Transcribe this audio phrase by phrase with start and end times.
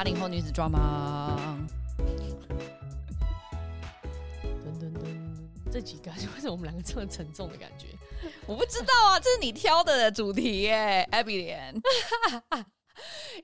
[0.00, 1.58] 八零后女子装吗？
[2.00, 2.06] 噔
[4.80, 5.04] 噔噔，
[5.70, 7.88] 这几个为什么我们两个这么沉重的感觉？
[8.46, 11.74] 我不知道啊，这是你挑的主题耶，Abby 莲。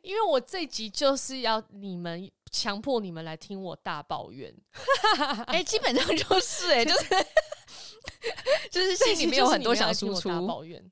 [0.01, 4.51] 因为我这集就是要你们强迫你们来听我大抱怨。
[5.49, 7.05] 哎、欸，基本上就是哎、欸， 就是
[8.71, 10.83] 就是心里面有很多想输出大抱怨。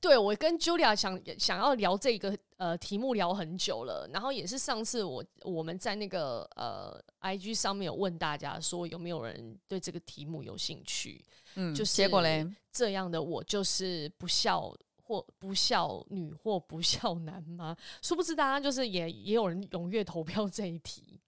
[0.00, 17.76] 对，我跟 Julia 想想要聊这个呃题目聊很久了，然后也是上次我我们在那个呃 IG 上面有问大家说有没有人对这个题目有兴趣，嗯，就是结果嘞这样的我就是不孝或不孝女或不孝男吗？
[18.02, 21.20] 殊不知大家就是也也有人踊跃投票这一题，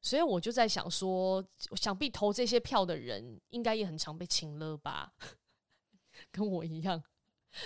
[0.00, 5.12] 所以我就在想说，想必投这些票的人应该也很常被请了吧，
[6.30, 7.02] 跟我一样。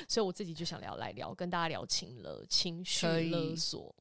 [0.09, 3.95] 所以我自己就想聊来聊，跟大家聊情勒、情绪勒索，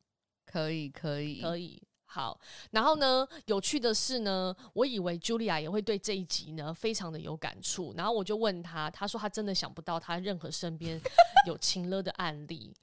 [0.45, 2.39] 可以，可以，可以，好。
[2.71, 10.99] 然后呢，有趣的是呢，我以为 Julia 也会对这一集呢非常的有感触，然后我就问他，他说他真的想不到他任何身边
[11.47, 12.73] 有情勒的案例。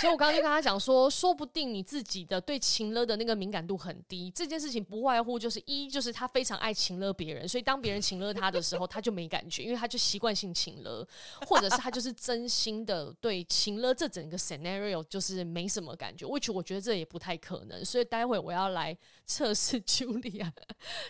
[0.00, 4.30] 所以我刚刚就跟他讲说，说不定你自己的对情勒的那个敏感度很低。
[4.34, 11.06] 这件事情不外乎就是一，就是他非常爱情勒别人，所以当别人情勒他的时候，他就没感觉，因为他就习惯性情勒，
[11.46, 16.26] 或者是他就是真心的对情勒这整个 scenario 就是没什么感觉。
[16.26, 20.50] which 我觉得这也不太可能，所以待会我要来测试 Julia，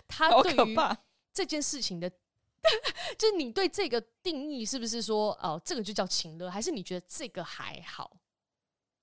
[0.09, 0.77] 他对于
[1.33, 2.11] 这件事情的，
[3.17, 8.11] 就是你对这个定义是不是说哦，这个就叫情勒，还是你觉得这个还好？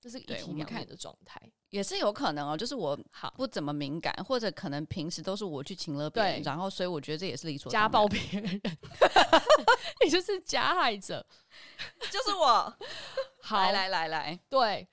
[0.02, 2.55] 这是一体两面的状态，也是有可能哦。
[2.55, 7.69] 就是我好不怎么敏感，或者可能平时都是我去请了别人，然后所以我觉得这也是理所。
[7.69, 8.61] 家暴别人，
[10.03, 11.25] 你就是加害者，
[12.09, 12.74] 就是我。
[13.41, 14.88] 好，来来来来，对，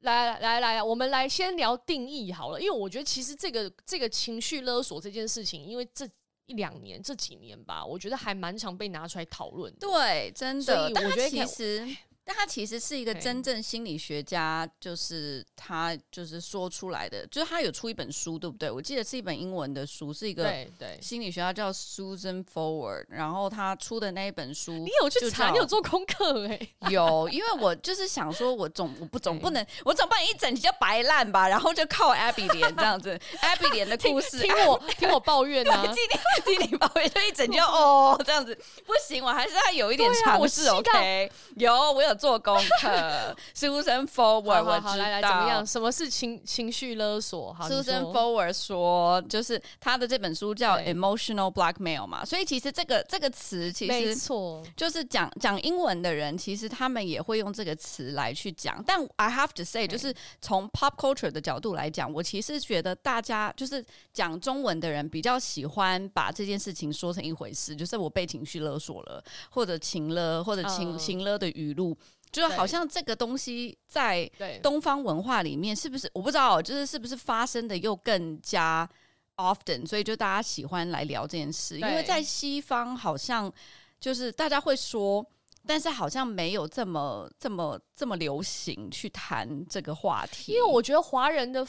[0.00, 6.08] 来来来，我们来先聊定义好了，因为我觉得其实这个这个情绪勒索这件事情，因为这
[6.46, 9.72] 一两年这几年吧，我觉得还蛮常被拿出来讨论。
[9.76, 11.96] 对，真的，所以我觉得其实。
[12.24, 18.70] 但他其实是一个真正心理学家，就是他就是说出来的，就是他有出一本书，对不对？
[18.70, 26.68] 我记得是一本英文的书，是一个对心理学家叫 Susan Forward，然后他出的那一本书，你有去查，你有做功课哎？
[26.90, 31.48] 有，因为我就是想说，我总我不总不能，我总不能一整集就白烂吧？
[31.48, 38.56] 然后就靠 Abby 脸这样子，Abby 脸的故事，听我听我抱怨啊， 听你听你抱怨，就一整集就哦这样子，
[38.86, 41.28] 不行，我还是要有一点尝试，OK？
[41.56, 42.11] 有，我有。
[42.14, 44.96] 做功课， Susan Forward，我知道。
[44.96, 45.66] 来来，怎么样？
[45.66, 58.82] 什么是情情绪勒索好？Susan Forward 说，就是他的这本书叫 Emotional Blackmail 嘛，所以其实这个这个词其实没错，就是讲讲英文的人，其实他们也会用这个词来去讲。
[58.86, 71.96] 但 I have to say，就是从 pop culture 的角度来讲，我其实觉得大家就是讲中文的人比较喜欢把这件事情说成一回事，就是我被情绪勒索了，或者情勒，或者情情勒的语录。
[72.32, 74.28] 就好像这个东西在
[74.62, 78.88] 东方文化里面，是不是我不知道，就是是不是发生的又更加
[79.36, 81.78] often，所以就大家喜欢来聊这件事。
[81.78, 83.52] 因为在西方好像
[84.00, 85.24] 就是大家会说，
[85.66, 90.52] 但是好像没有这么这么这么流行去谈这个话题。
[90.52, 91.64] 因为我觉得华人的。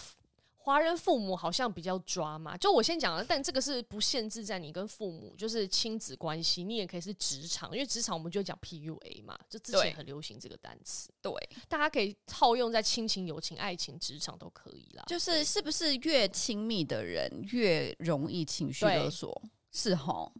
[0.65, 11.33] 华人父母好像比较抓嘛，就我先讲了，但这个是不限制在你跟父母，就是亲子关系，你也可以是职场，因为职场我们就讲 PUA 嘛，就之前很流行这个单词，对，
[11.67, 15.03] 大家可以套用在亲情、友情、爱情、职场都可以啦。
[15.07, 19.41] 就是是不是越亲密的人越容易情绪勒索？
[19.69, 20.31] 是吼？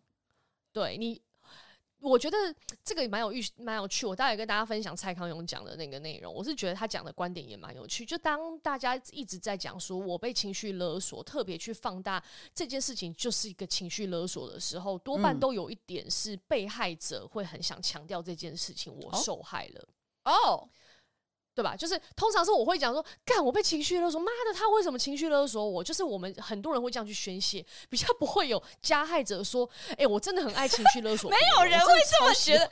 [0.72, 1.22] 对你。
[2.04, 2.38] 我觉得
[2.84, 4.06] 这个也蛮有意蛮有趣。
[4.06, 8.06] 我待会跟大家分享蔡康永讲的那个内容，我是觉得他讲的观点也蛮有趣。
[8.06, 12.22] 就当大家一直在讲说我被情绪勒索，特别去放大
[12.54, 19.88] 这件事情就是一个情绪勒索的时候，多半都有一点是被害者会很想强调这件事情，我受害了
[20.26, 20.60] 哦。
[20.60, 20.70] Oh.
[21.56, 21.76] 对吧？
[21.76, 25.84] 就是通常是我会讲说，干我被情绪勒索，妈的，他为什么情绪勒索我？
[25.84, 31.30] 就是我们很多人会这样去宣泄，比较不会有加害者说，哎、欸，我真的很爱情绪勒索。
[31.30, 32.70] 没有人会这么觉得，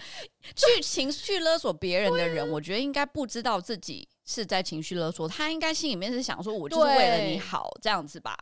[0.56, 8.38] 去情绪勒索别人的人，我觉得应该不知道自己是在情绪勒索，他应该心里面是想说，我就是为了你好这样子吧。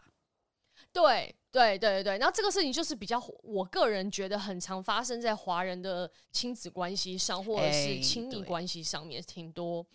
[0.91, 9.85] 对对对对对，然后这个事情就是比较，我个人觉得很常发生在华人的亲子关系上，或者是亲密关系上面，挺多。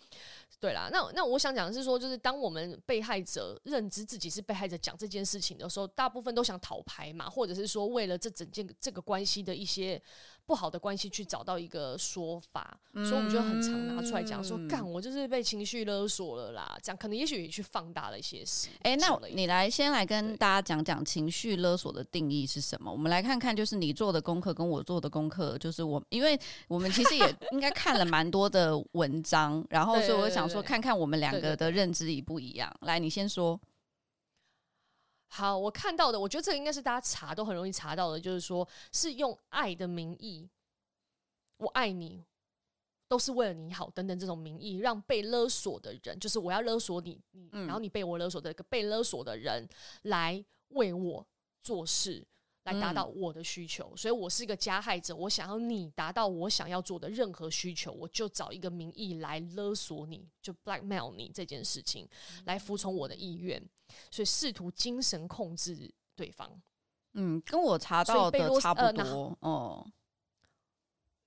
[0.57, 10.01] 对啦，那那我想讲的是说，就是当我们被害者认知自己是被害者，讲这件事情的时候，大部分都想讨牌嘛，或者是说为了这整件这个关系的一些
[10.45, 18.67] 不好的关系去找到一个说法，嗯、所以我们就很常拿出来讲说，干、嗯、我就是被情绪勒索了啦，这样可能也许也去放大了一些事。
[18.83, 22.91] 哎、欸，那你来先来跟大家讲讲情绪勒索的定义是什么？
[22.91, 32.71] 我们来看看，就是你做的功课跟我做的功课，就是我，因为我们其实也 应该看了蛮多的文章，然后所以我想说，看看我们两个的认知一不一样。
[32.81, 33.59] 来，你先说。
[35.37, 40.49] 好，我看到的，我觉得这个应该是大家查都很容易查到的，就是说是用爱的名义，
[41.57, 42.23] 我爱你，
[43.09, 49.67] 都是为了你好等等这种名义，让被勒索的人，就是我要勒索你，你，然后你被我勒索的一个被勒索的人
[50.03, 51.27] 来为我
[51.61, 52.25] 做事。
[52.65, 55.15] 来达到我的需求，嗯、所以我是一个加害者。
[55.15, 62.07] 我想要你达到我想要做的任何需求，我就找一个名义来勒索你，就 blackmail 你这件事情，
[62.37, 63.61] 嗯、来服从我的意愿，
[64.09, 66.61] 所以试图精神控制对方。
[67.13, 69.37] 嗯，跟我查到的差不多。
[69.39, 69.87] 呃、哦，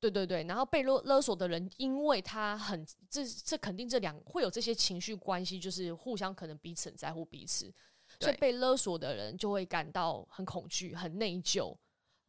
[0.01, 7.73] 对对对，然后被勒勒索的人，因为他很这这肯定这两会有这些情绪关系，就是互相可能彼此很在乎彼此。
[8.21, 11.77] 所以被勒索的人就会感到很恐惧、很内疚、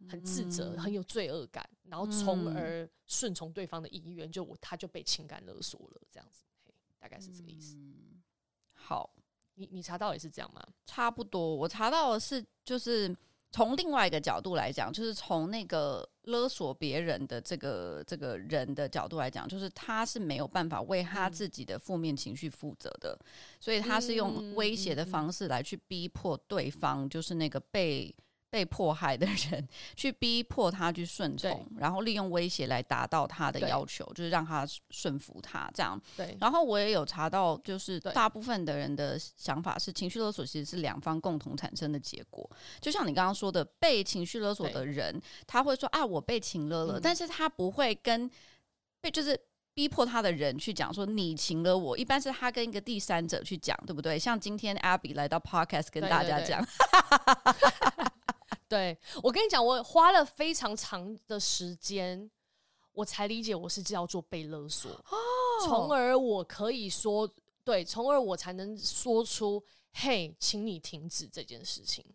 [0.08, 7.76] 很自责、嗯、很有罪恶感，然后从而顺从对方的意愿，就他就被情感勒索了，这样子，嘿，大概是这个意思。
[7.76, 8.22] 嗯、
[8.74, 9.14] 好，
[9.56, 10.66] 你你查到也是这样吗？
[10.86, 13.16] 差不多，我查到的是就是。
[13.52, 23.18] 从另外一个角度来讲，就是从那个勒索别人的这个这个人的角度来讲，就是他是没有办法为他自己的负面情绪负责的，
[23.60, 28.16] 所以他是用威胁的方式来去逼迫对方，就是那个被。
[28.50, 36.02] 被迫害的人去逼迫他去顺从，然后利用威胁来达到他的要求，就是让他顺服他这样。
[36.18, 36.36] 对。
[36.42, 42.50] 然后我也有查到，就是大部分的人的想法是，情绪勒索其实是两方共同产生的结果。
[42.82, 48.30] 就像你刚刚说的，被情绪勒索的人他会说啊，我被情勒了，嗯，但是他不会跟
[49.00, 49.40] 被就是
[49.76, 51.98] 逼迫他的人去讲说你情勒我。
[51.98, 54.18] 一般是他跟一个第三者去讲，对不对？
[54.18, 56.66] 像今天 Abby 来到 Podcast 跟大家讲。
[58.70, 62.30] 对，我跟你讲，我花了非常长的时间，
[62.94, 64.92] 我才理解我是叫做被勒索，
[65.66, 67.28] 从、哦、而我可以说，
[67.64, 69.62] 对，从而我才能说出，
[69.94, 72.06] 嘿，请你停止这件事情。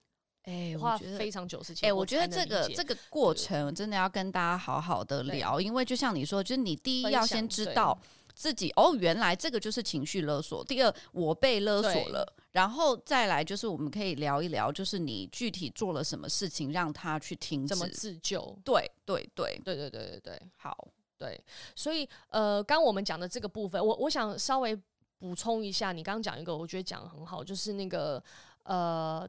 [0.45, 1.91] 哎，花非常久时间。
[1.91, 7.99] 哎，我觉得这个这个过程真的要跟大家好好的聊，因为就像你说，就是你第一要先知道。
[8.35, 10.65] 自己哦，原来这个就是情绪勒索。
[10.65, 18.59] 第二，我被勒索了，然后再来就是我们可以聊一聊，就是你具体做了什么事情让他去停止，怎么自救？
[18.65, 21.41] 对对对对对对对对，好，对。
[21.77, 24.77] 所以呃，刚我们讲的这个部分，我我想稍微
[25.19, 28.23] 补充一下，你刚刚讲一个，我觉得讲的很好，就是那个
[28.65, 29.27] 呃，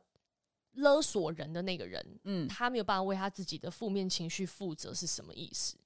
[0.73, 5.77] 勒索人的那个人，嗯，他没有办法为他自己的负面情绪负责是什么意思？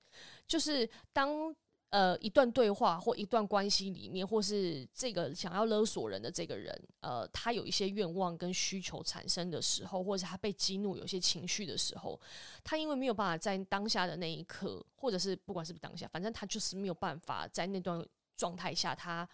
[0.47, 1.53] 就是当。
[1.89, 12.19] 呃，一段对话或一段关系里面，或是这个想要勒索人的这个人，呃，他有一些愿望跟需求产生的时候，或者他被激怒，有些情绪的时候，
[12.63, 18.05] 他因为没有办法在当下的那一刻，或者是不管是不是当下，反正他就是没有办法在那段
[18.37, 19.27] 状态下，他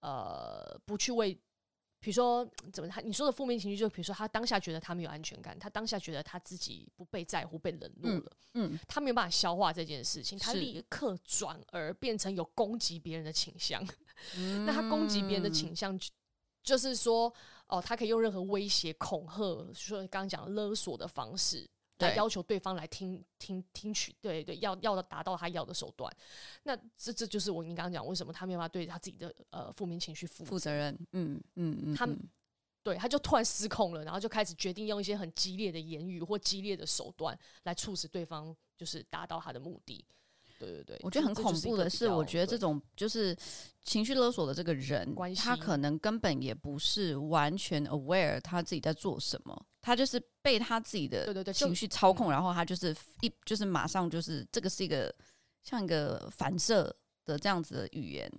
[0.00, 1.38] 呃不去为。
[2.04, 13.82] 比如说，怎么他你说的负面情绪，就比如说他当下觉得他没有安全感，他当下觉得他自己不被在乎、被冷落了，嗯，嗯，他没有办法消化这件事情，他立刻转而变成有攻击别人的倾向。
[14.66, 15.98] 那他攻击别人的倾向，
[16.62, 17.32] 就是说，
[17.68, 21.66] 哦，他可以用任何威胁、恐吓，说刚刚讲勒索的方式。
[21.98, 26.12] 来要求对方来听听听取，对对，要要达到他要的手段。
[26.64, 30.94] 那这这就是我你刚刚讲，为什么他没有办法对他自己的呃负面情绪负负责任？
[31.12, 32.08] 嗯嗯嗯，他
[32.82, 40.04] 对他就突然失控了，然后就开始决定用一些很激烈的言语或激烈的手段来促使对方就是达到他的目的。
[40.64, 43.36] 对对对，我觉得很恐怖的是，我觉得这种就是
[43.82, 55.14] 情绪勒索的这个人，他可能根本也不是完全 aware 他自己在做什么，他就是被他自己的情绪操控，然后他就是一就是马上就是这个是一个
[55.62, 56.94] 像一个反射
[57.24, 58.30] 的这样子的语言。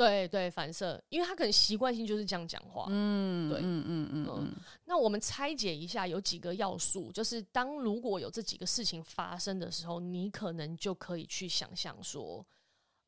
[0.00, 2.86] 对对，反射，因为他可能习惯性就是这样讲话。
[2.88, 4.56] 嗯，对，嗯嗯嗯嗯。
[4.86, 12.42] 那我们拆解一下，有几个要素，就是当如果有这几个事情发生的时候，你可能就可以去想象说，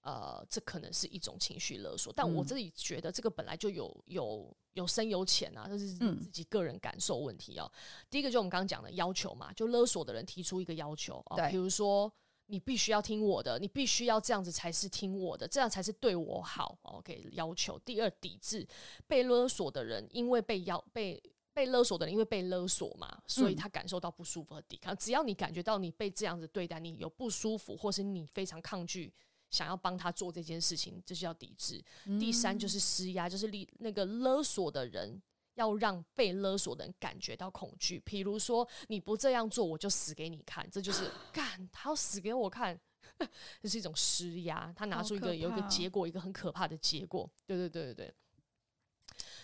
[0.03, 2.13] 呃，这可能是一种情绪勒索。
[2.15, 7.67] 但我自己觉得，这个本来就有有有深有浅啊，这是自己个人感受问题啊。
[7.73, 12.13] 嗯、第一个就我们刚刚讲的要求嘛，就勒索的人提出一个要求啊，比如说。
[12.53, 16.79] 你必须要听我的，你必须要这样子才是听我的，这样才是对我好。
[16.83, 17.79] OK，要求。
[17.79, 18.69] 第二，抵制
[19.07, 21.19] 被勒索的人，因为被要被
[21.55, 24.93] 被勒索的人，因为被勒索嘛，所以他感受到不舒服和抵抗。
[24.93, 29.11] 嗯、只要你感觉到你被这样子对待，你有不舒服，或是你非常抗拒，
[29.49, 31.83] 想要帮他做这件事情，这是要抵制。
[32.05, 35.23] 嗯、第三就是施压，就是你那个勒索的人
[35.55, 38.01] 要让被勒索的人感觉到恐惧。
[38.05, 40.69] 比如说，你不这样做，我就死给你看。
[40.71, 42.79] 这就是 干，他要死给我看，
[43.63, 44.73] 这是一种施压。
[44.77, 47.29] 他拿出一个有一个结果，一个很可怕的结果。
[47.47, 48.15] 对对对对对。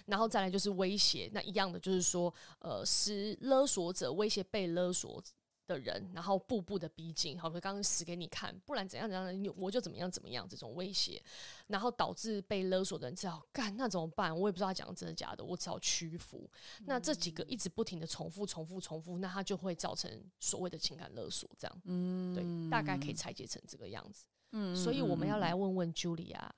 [0.06, 5.22] 然后再来就是威胁，那一样的就是说，呃，是勒索者威胁被勒索
[5.68, 11.22] 的人，然后步步的逼近，好，我刚刚死给你看，不然怎样怎样，我就怎么样怎么样，这种威胁，
[11.68, 14.36] 然后导致被勒索的人只好干，那怎么办？
[14.36, 16.50] 我也不知道他讲的真的假的，我只好屈服。
[16.80, 20.10] 嗯、那这几个一直不停的重复、重复、重复，那他就会造成
[20.40, 24.24] 所谓的情感勒索，这样，嗯，对，大概可以拆解成这个样子。
[24.52, 26.48] 嗯，所以我们要来问问 Julia。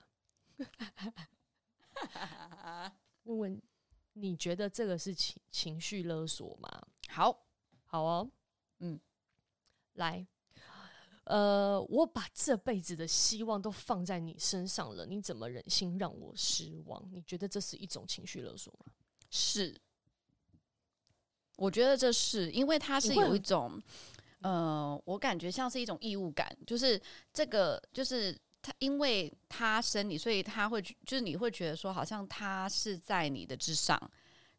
[3.25, 3.63] 问问，
[4.13, 6.69] 你觉得这个是情情绪勒索吗？
[7.09, 7.45] 好，
[7.85, 8.31] 好哦，
[8.81, 9.01] 嗯，
[9.95, 10.27] 来，
[11.25, 17.03] 呃，我把这辈子的希望都放在你身上了，你怎么忍心让我失望？
[17.11, 18.93] 你觉得这是一种情绪勒索吗？
[19.31, 19.75] 是，
[21.57, 23.81] 我觉得这是，因为它是有一种，
[24.41, 27.01] 呃，我感觉像是一种义务感，就是
[27.33, 28.39] 这个，就是。
[28.63, 33.99] 他因为他生你，所以他会就是你会觉得说，好像他是在你的之上，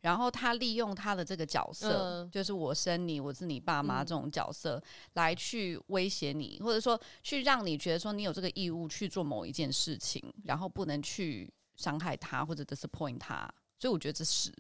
[0.02, 14.52] 然后他利用他的这个角色，呃、就是我生你，我是你爸妈这种角色，嗯、来去威胁你，或者说去让你觉得说你有这个义务去做某一件事情，然后不能去伤害他或者 disappoint 他，所以我觉得这是。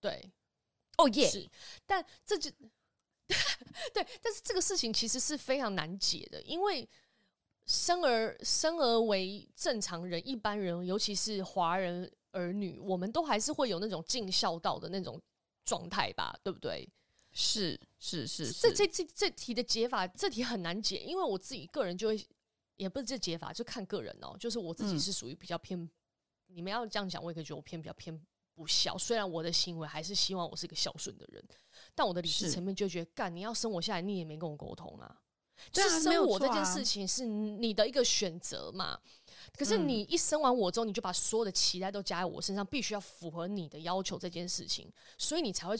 [0.00, 0.30] 对，
[0.98, 1.48] 哦耶，是，
[1.86, 2.50] 但这就
[3.94, 6.88] 对，但是这个事情其实是非常难解的，因为。
[7.66, 15.20] 生而生而为正常人，一般人，尤其是华人儿女，我们都还是会有那种尽孝道的那种
[15.64, 16.86] 状态吧，对不对？
[17.36, 22.28] 是是是，是，这这这这题的解法，这题很难解，因为我自己个人就会，
[22.76, 24.36] 也不是这解法，就看个人哦。
[24.38, 25.90] 就是我自己是属于比较偏，嗯、
[26.46, 28.16] 你们要这样讲，我也可以觉得我偏比较偏
[28.54, 28.96] 不孝。
[28.96, 31.44] 虽然我的行为还是希望我是一个孝顺的人，
[31.92, 35.20] 但我的理智层面就觉得，干你要生我下来，你也没跟我沟通啊。
[35.72, 39.00] 就是生我这件事情是你的一个选择嘛？
[39.56, 45.74] 可是你一生完我之后，你就把所有的期待都加在我身上，必须要符合你的要求这件事情，所以你才会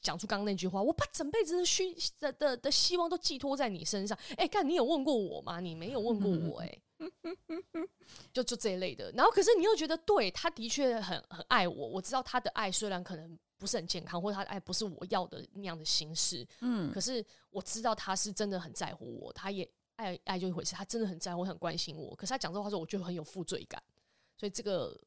[0.00, 0.82] 讲出刚刚那句话。
[0.82, 4.16] 我把整辈子的需的的的希望都寄托在你身上。
[4.36, 5.60] 哎，干，你有问过我吗？
[5.60, 6.82] 你没有问过我，哎，
[8.32, 9.10] 就就这一类的。
[9.12, 11.88] 然后，可是你又觉得，对，他的确很很爱我。
[11.88, 13.38] 我知道他的爱虽然可能。
[13.58, 22.14] 不是很健康，或者他的爱不是我要的那样的形式，嗯，可是我知道他是真的很在乎我，他也爱爱就一回事，他真的很在乎，很关心我。
[22.16, 23.82] 可是他讲这话时候，我就很有负罪感，
[24.36, 24.98] 所以这个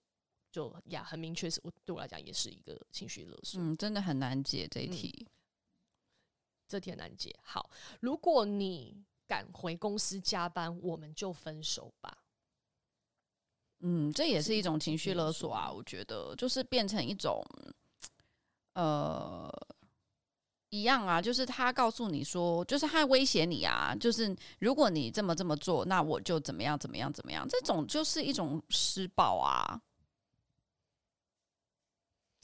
[0.51, 3.61] 就呀，很明确是我对我来讲也是一个情绪勒索。
[3.61, 5.31] 嗯，真的很难解这一题，嗯，
[6.67, 7.35] 这题很难解。
[7.41, 7.69] 好，
[8.01, 12.17] 如果你敢回公司加班，我们就分手吧。
[13.79, 17.43] 嗯，这也是一种情绪勒索啊，我觉得就是变成一种。
[18.73, 19.51] 呃，
[20.69, 29.81] 一样啊，就是他告诉你说，就是他威胁你啊，就是如果你这么这么做，那我就怎么样怎么样怎么样，这种就是一种施暴啊，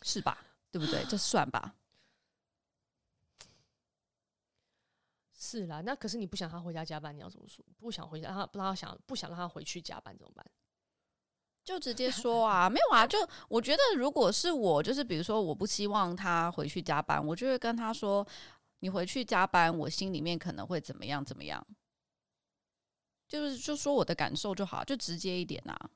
[0.01, 0.43] 是吧？
[0.71, 1.05] 对不对？
[1.05, 1.75] 这算吧？
[5.37, 7.63] 是啦，那可是你不想他回家加班，你要怎么说？
[7.77, 10.43] 不想回家，让他不让他想，不想让他回去加班怎么办？
[11.65, 13.17] 就直接说啊，没有啊，就
[13.49, 18.25] 我觉得如果是我，就是比如说我不希望他回去加班，我就会跟他说，
[18.79, 21.65] 你回去加班，我心里面可能会怎么样怎么样，
[23.27, 25.89] 就是就说我的感受就好，就直接一点啊，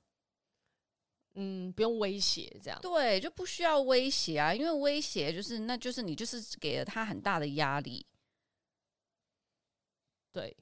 [1.35, 8.03] 嗯，不用威胁这样，对，就不需要威胁啊，因为威胁就是那就是你就是给了他很大的压力，
[10.33, 10.57] 对。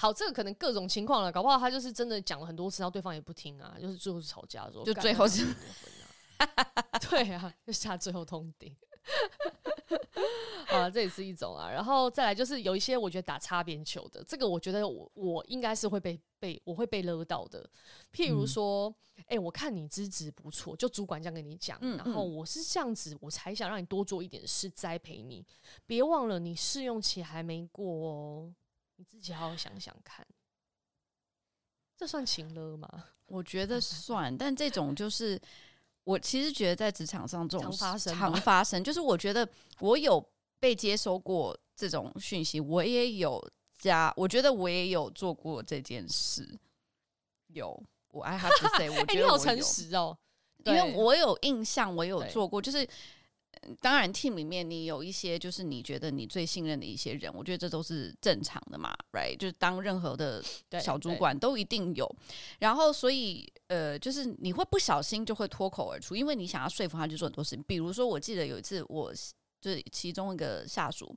[0.00, 5.44] 好，这个可能各种情况了，搞不好他就是真的讲了很多次，然后对方也不听啊，就是最后是吵架的时候，就最后是，
[7.10, 8.72] 对啊，就下最后通牒。
[10.70, 17.68] 啊，这也是一种啊，然后再来就是有一些我觉得打擦边球的，这个我觉得我我应该是会被被我会被勒到的，
[18.12, 25.44] 譬如说，哎、嗯欸，我看你资质不错，就主管这样跟你讲，然后我是这样子，我才想让你多做一点事栽培你，
[25.86, 28.54] 别忘了你试用期还没过哦。
[28.98, 30.26] 你自己好好想想看，
[31.96, 33.04] 这算情勒吗？
[33.26, 35.40] 我觉得算，但这种就是
[36.02, 40.20] 我其实觉得在职场上这种常发生，常发生，就是我觉得我有
[40.58, 43.40] 被接收过这种讯息，我也有
[43.78, 46.58] 加，我觉得我也有做过这件事。
[47.46, 50.18] 有，我 I have to say，我 觉得你好诚实哦，
[50.64, 52.84] 因为我有印象，我有做过，就是。
[53.80, 59.36] 当然，team 里面你有一些就是你觉得你最信任的一些人，我觉得这都是正常的嘛，right？
[59.36, 60.42] 就是当任何的
[60.80, 62.10] 小主管都一定有，
[62.58, 67.62] 然后所以呃，就是你会不小心就会脱口而出，因为你想要说服他去做很多事情。
[67.66, 69.12] 比如说，我记得有一次，我
[69.60, 71.14] 就是其中一个下属。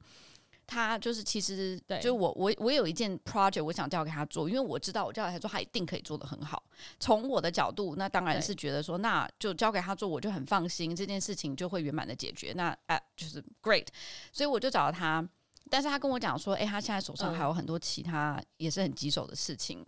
[0.71, 6.63] 他就是其实，对，就我我我有一件 project 我想交给他做，因为我知道我交给他做，他一定可以做得很好。
[6.97, 12.53] 从我的角度，那当然是觉得说，那就交给他做，我就很放心，这件事情就会圆满的解决。
[12.55, 13.87] 那哎、啊，就是 great，
[14.31, 15.27] 所以我就找到他。
[15.69, 19.85] 但是他跟我讲说，哎、欸，他现在手上还有很多其他也是很棘手的事情。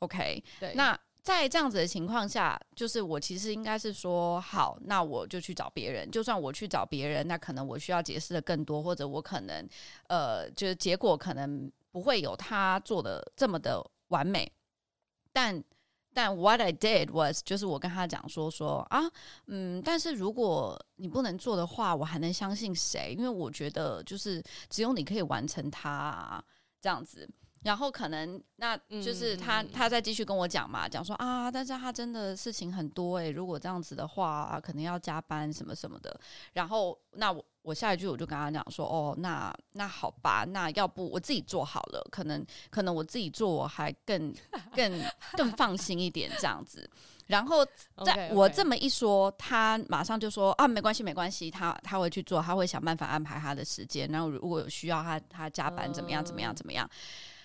[0.00, 0.98] OK，对，那。
[1.22, 6.10] 在这样子的情况下，就是我其实应该是说好，那我就去找别人。
[6.10, 9.68] 就算我去找别人，那可能我需要解释的更多，或者我可能
[10.08, 14.50] 呃，就是结果可能不会有他做的这么的完美。
[15.32, 15.62] 但
[16.12, 19.00] 但 what I did was，就是我跟他讲说说啊，
[19.46, 23.14] 嗯，但是如果你不能做的话，我还能相信谁？
[23.16, 26.44] 因为我觉得就是只有你可以完成它啊，
[26.80, 27.30] 这样子。
[27.62, 36.18] 然后可能那就是他，他再继续跟我讲嘛，讲说啊，但是他真的事情很多诶，如果这样子的话，啊，可能要加班什么什么的。
[36.52, 44.34] 然后那我我下一句我就跟他讲说，哦，那那好吧，那要不我自己做好了，可能可能我自己做我还更
[44.74, 45.00] 更
[45.36, 46.88] 更放心一点这样子。
[47.28, 47.64] 然后
[48.04, 54.08] 在我这么一说，他马上就说啊，没关系没关系，他他会去做，他会想办法安排他的时间。
[54.08, 56.90] 然后如果有需要他他加班怎么样怎么样怎么样。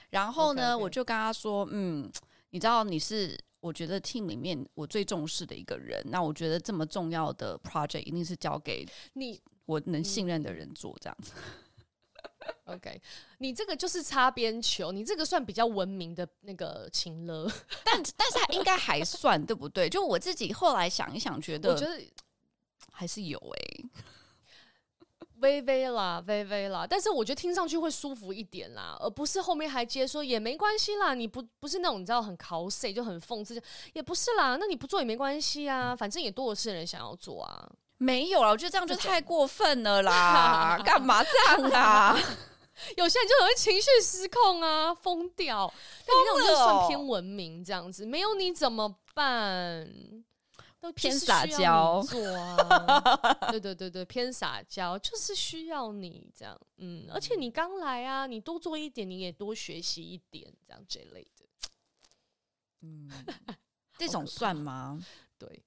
[0.10, 0.78] 然后呢，okay, okay.
[0.80, 2.10] 我就跟他说：“嗯，
[2.52, 6.02] 你知道你是我觉得 team 里面我最重视的一个人。
[6.06, 11.34] 那我觉得这么重要的 project 一定是交给你我能信任的人做这样子。
[12.66, 13.02] OK，
[13.40, 17.50] 你这个就是擦边球，你这个算比较文明的那个情了，
[17.84, 19.90] 但但是他应该还算对不对？
[19.90, 22.02] 就我自己后来想一想，觉得我觉得
[22.92, 23.86] 还是有诶、欸。”
[25.42, 33.62] 微微啦，微微啦，但是我觉得听上去会舒服一点啦，而不是后面还接说也没关系啦，你不不是那种你知道很 cos 就很讽刺，
[33.94, 41.30] 也不是啦，那你不做也没关系啊，反正也多的是人想要做啊，没有啦，我觉得这样就太过分了啦， 干嘛这
[41.64, 42.18] 样啊？
[42.96, 45.72] 有些人就很会情绪失控啊，疯掉，
[46.06, 49.88] 但你那种就算偏文明这样子，没有你怎么办？
[50.80, 61.46] 都偏撒娇，做啊，对对对对，偏撒娇就是需要你这样，嗯，而且你刚来啊，你多做一点，你也多学习一点，这样这类的，
[62.82, 63.10] 嗯，
[63.98, 65.04] 这种算吗？
[65.38, 65.64] 对，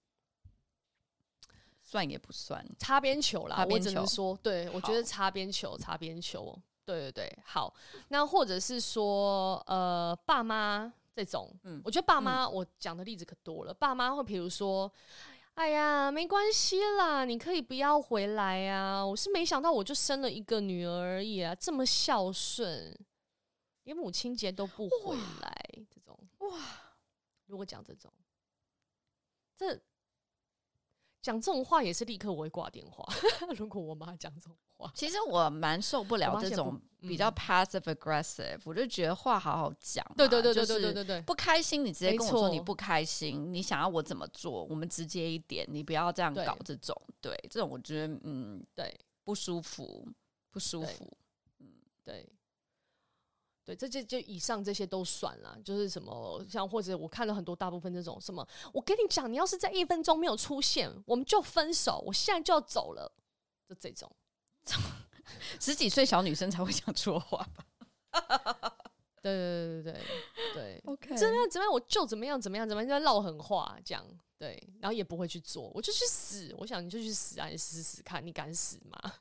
[1.83, 7.75] 算也不算，擦边球啦，我只能说，对我觉得擦边球，擦边球，对对对，好，
[8.09, 10.93] 那或者是说，呃，爸妈。
[11.21, 13.73] 这种，嗯，我觉得爸妈，我讲的例子可多了。
[13.73, 14.91] 嗯、爸妈会比如说，
[15.55, 19.05] 哎呀，没关系啦，你可以不要回来啊。
[19.05, 22.99] 我是没想到，我就生了一个女儿而已啊，这么孝顺，
[23.83, 26.59] 连母亲节都不回来，这种哇。
[27.47, 28.11] 如果讲这种，
[29.55, 29.79] 这
[31.21, 33.05] 讲这种话也是立刻我会挂电话。
[33.59, 34.91] 如果我妈讲这种话。
[34.95, 40.05] 其实我蛮受不了这种比较 passive aggressive，我就觉得话好好讲。
[40.17, 46.95] 对对对对对对对对，不开心你直接跟我说你不开心，你想要我怎么做，我们直接一点，你不要这样搞这种。
[47.21, 50.07] 对，这种我觉得嗯，对，不舒服，
[50.51, 51.17] 不舒服。
[51.59, 51.67] 嗯，
[52.05, 52.29] 对，
[53.65, 63.11] 对，这这就以上这些都算了，就是什么像或者我看了很多大部分这种什么，我跟你讲，你要是在一分钟没有出现，我们就分手，我现在就要走了，
[63.69, 64.11] 就这种。
[65.61, 67.65] 十几岁小女生才会讲错话吧？
[69.23, 74.03] 对对对对对对，OK，怎么样怎么样，我就怎么样怎么样怎么样，就在唠狠话这样，
[74.39, 79.13] 对，然后也不会去做，我就去死，我想你就去死啊，你死死看，你敢死吗？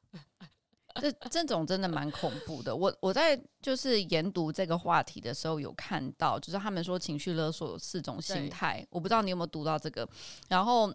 [1.02, 2.74] 这这种真的蛮恐怖的。
[2.74, 10.08] 我我在就是研读这个话题的时候，有看到，就是他们说情绪勒索有四种心态，我不知道你有没有读到这个，
[10.48, 10.94] 然后。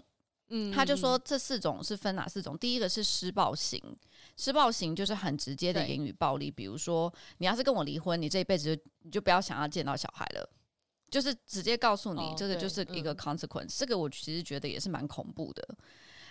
[0.49, 2.57] 嗯，他就说这四种是分哪四种？
[2.59, 3.81] 第一个是施暴型，
[4.37, 10.49] 施暴型就是很直接的言语暴力，比如说你要是跟我离婚，你这一辈子就你就不要想要见到小孩了，
[11.11, 13.75] 就是直接告诉你、哦、这个就是一个 consequence、嗯。
[13.79, 15.67] 这个我其实觉得也是蛮恐怖的。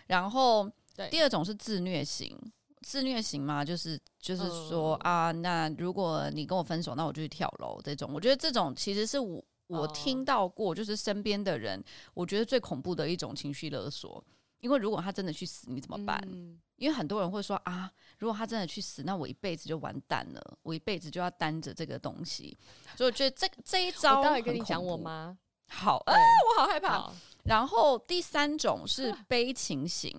[0.08, 0.72] 然后
[1.10, 2.38] 第二种是自虐型，
[2.82, 8.12] 自虐型嘛，就是就是说、嗯、啊，那如果你跟我分手，那我就去跳楼这种。
[8.14, 9.44] 我觉得这种其实是我。
[9.74, 11.84] 我听到过，就是身边的人，
[12.14, 14.24] 我觉得最恐怖的一种情绪勒索。
[14.60, 16.18] 因为如果他真的去死，你怎么办？
[16.32, 22.58] 嗯、因为很多人会说啊，如果他真的去死，那我一辈子就完蛋了，我一辈子就要担着这个东西。
[22.96, 25.38] 所以我觉得这这一招，我待会跟你讲我妈。
[25.68, 27.12] 好，哎、啊，我好害怕。
[27.44, 30.18] 然后第三种是 悲情型，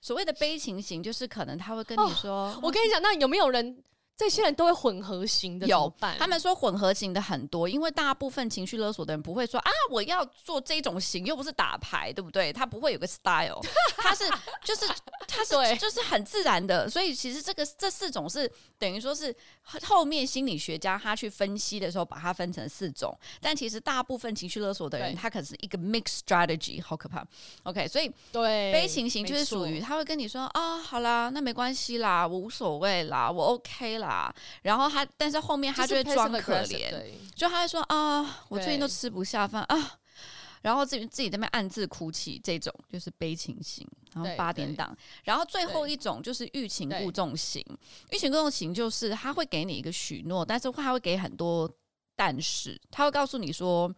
[0.00, 3.82] 所谓的悲情型，就是可能他会跟你说：“哦、我跟你讲，那有没有人？”
[4.16, 12.52] 这些人都会混合型的，有，他们说混合型的很多，因为大部分情绪勒索的人不会说啊，我要做这种型，又不是打牌，对不对？
[12.52, 13.60] 他不会有个 style，
[13.96, 14.24] 他是
[14.62, 14.86] 就是
[15.26, 18.48] 他是对就是很自然的，所以其实这个这四种是
[18.78, 19.34] 等于说是
[19.82, 27.26] 后面心理学家他去分析的时候把它分成四种，但其实大部分情绪勒索的人他可是一个 mixed strategy，好可怕。
[27.64, 34.01] OK，所以对悲情型就是属于他会跟你说啊，好啦，那没关系啦，我无所谓啦，我 OK 啦。
[34.02, 36.92] 啊，然后他，但是后面他就会装可怜，
[37.34, 39.98] 就他会说啊，我最近都吃不下饭啊，
[40.62, 47.64] 然后自己自己在那边暗自哭泣，这种就是悲情型，然后八点档，然后最后一种就是欲擒故纵型，
[48.10, 51.70] 欲擒故纵型就是他会给你一个许诺，但是他会给很多
[52.16, 53.92] 但是，他会告诉你说。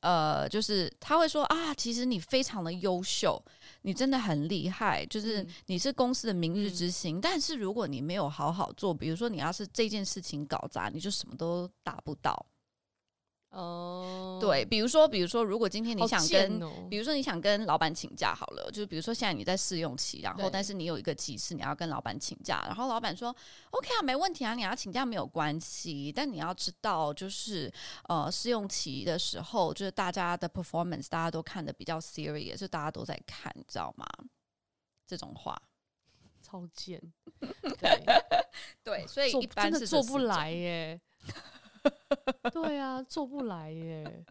[0.00, 3.42] 呃，就是他会说啊，其实你非常的优秀，
[3.82, 7.18] 你真的很厉害，就是你是公司的明日之星。
[7.18, 12.46] 嗯、但是如果你没有好好做，比如说你要是这件事情搞砸，你就什么都达不到。
[13.50, 23.34] 哦，对，比如说，比如说，如果今天你想跟，哦、比如说你想跟老板请假好了，就是比如说现在你在试用期，然后但是你有一个急事，你要跟老板请假，然后老板说
[23.70, 27.72] OK 啊，没问题啊，你要请假没有关系，但你要知道，就是
[28.08, 34.06] 呃试用期的时候，就是大家的 performance 大家都看的比较 serious，就大家都在看，你知道吗？
[35.06, 35.60] 这种话。
[36.40, 37.00] 超贱，
[37.80, 38.04] 对。
[38.82, 41.00] 对，所以一般是做不来耶。
[42.52, 44.24] 对啊，做不来耶！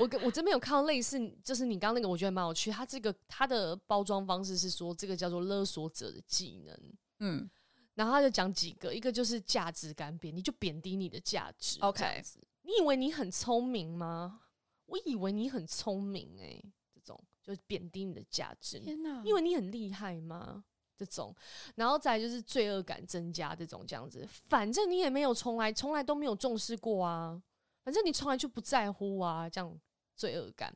[0.00, 2.70] 我我这边有看到类似，就是你刚刚那个，我觉得蛮有趣。
[2.70, 6.76] 它这个它的包装方式是说，这个叫做勒索者的技能。
[7.20, 7.48] 嗯，
[7.94, 11.78] 然后他就讲几个，一个就是价值感贬，你就贬低你的价值。
[11.80, 12.22] OK，
[12.62, 14.40] 你以为你很聪明吗？
[14.86, 18.78] 我以为你很聪明哎、欸，这种就是贬低你的价值。
[18.80, 20.64] 天哪，你以为你很厉害吗？
[20.96, 21.34] 这种，
[21.76, 27.40] 然后再就是罪恶感增加，这种这样子，反正你也没有从来从来都没有重视过啊，
[27.82, 29.78] 反正你从来就不在乎啊，这样
[30.16, 30.74] 罪恶感。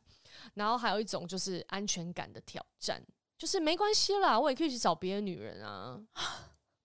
[0.55, 3.05] 然后还有一种就是安全感的挑战，
[3.37, 6.01] 就是没关系啦，我也可以去找别的女人啊，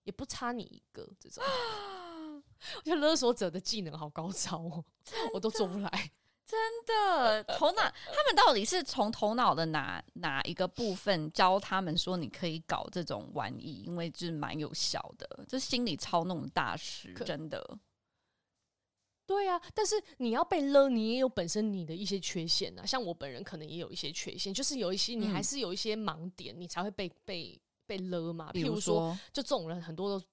[0.02, 1.08] 也不差你一个。
[1.20, 1.44] 这种，
[2.76, 4.84] 我觉得勒索者的技能好高超哦，
[5.34, 6.10] 我都做不来。
[6.46, 13.82] 真的，头脑他们到底是从头脑的哪哪一个部分教他们说你可以搞这种玩意？
[13.86, 17.78] 因为就是蛮有效的，这心理操弄大师，真的。
[19.26, 22.84] 对啊，但是你要被勒，你也有本身你的一些缺陷啊。
[22.84, 28.50] 像我本人可能也有一些缺陷，就是有一些你还是有一些盲点，嗯、你才会被被被勒嘛。
[28.52, 30.26] 譬如说，就这种人很多都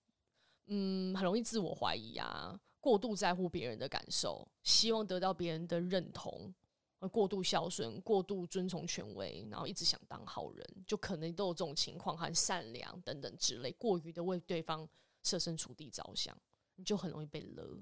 [0.67, 2.59] 嗯很容易自我怀疑啊。
[2.81, 6.53] 过度在乎别人的感受，希望得到别人的认同，
[6.99, 14.85] 而过度孝顺，过度遵从权威，然后一直想当好人，就可能都有这种情况，很善良等等之类，过于的为对方
[15.21, 16.35] 设身处地着想，
[16.75, 17.79] 你就很容易被勒。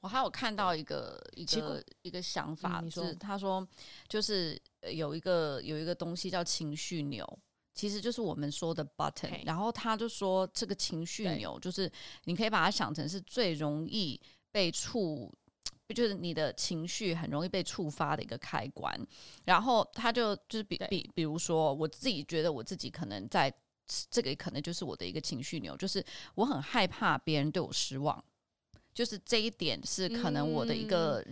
[0.00, 3.68] 我还有看到一个一个一个想法，嗯、是他说，
[4.08, 4.58] 就是
[4.90, 7.38] 有一个有一个东西叫情绪钮。
[7.74, 9.46] 其实就是我们说的 button，Okay.
[9.46, 11.90] 然后他就说这个情绪钮就是
[12.24, 15.32] 你可以把它想成是最容易被触，
[15.94, 18.98] 就是你的情绪很容易被触发的一个开关。
[19.44, 23.52] 然后他就就是比比比如说我自己觉得我自己可能在
[24.10, 26.04] 这个可能就是我的一个情绪钮，就是
[26.34, 28.22] 我很害怕别人对我失望。
[28.92, 31.24] 就是这一点是可能我的一个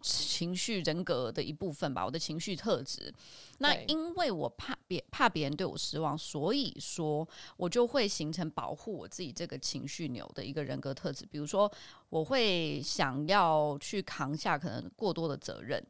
[0.00, 3.12] 情绪人格的一部分吧，我的情绪特质。
[3.58, 11.26] 那因为我怕别怕别人对我失望，所以说我就会形成保护我自己这个情绪牛的一个人格特质。
[11.26, 11.70] 比如说，
[12.08, 15.84] 我会想要去扛下可能过多的责任，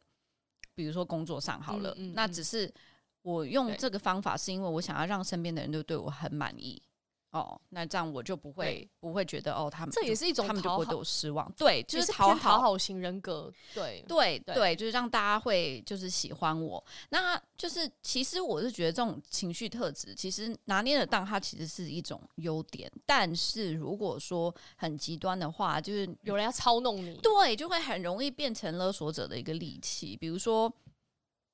[0.74, 2.72] 比如说工作上好了，那只是
[3.22, 6.82] 我用这个方法，是因为我想要让身边的人都对我很满意。
[7.30, 16.84] 哦，那这样我就不会不会觉得哦，他们这也是一种他们就不会对我失望，对，就是讨好讨好型人格，对对对，对，就是让大家会就是喜欢我。
[17.10, 22.90] 那就是其实我是觉得这种情绪特质，其实拿捏得当，它其实是一种优点。
[23.06, 30.16] 但是如果说很极端的话，就是有人要操弄你，对，就会很容易变成勒索者的一个利器。
[30.16, 30.72] 比如说，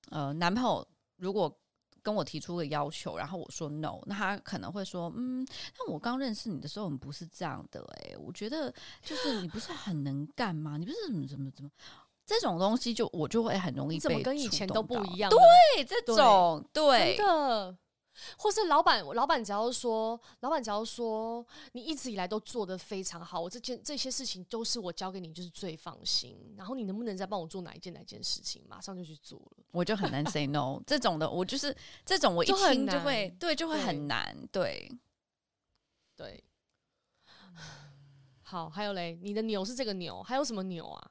[0.09, 0.87] 呃，男朋友
[1.19, 1.55] 如果。
[2.07, 5.45] 跟我提出个要求，然后我说 no，那他可能会说，嗯，
[5.77, 10.77] 那我刚认识你的时候，我们不是这样的，欸，哎，我觉得就是你不是很能干吗？
[10.77, 11.71] 你不是怎么怎么怎么，
[12.25, 17.77] 这种东西就我就会很容易被怎么跟以前都不一样，对，这种对，对真的。
[18.39, 26.55] 或是老板，老板只要说，老板只要说，你一直以来都做得非常好，我这件这些事情都是我交给你，就是最放心。
[26.57, 30.81] 然后你能不能再帮我做哪一件哪一件事情，马上就去做了，我就很难 say no。
[30.87, 34.91] 这种的，我就是这种，我一听就会就对，就会很难，对
[36.17, 36.27] 对。
[36.27, 36.45] 对
[38.43, 41.11] 好，还有嘞，你的牛是这个牛，还有什么牛啊？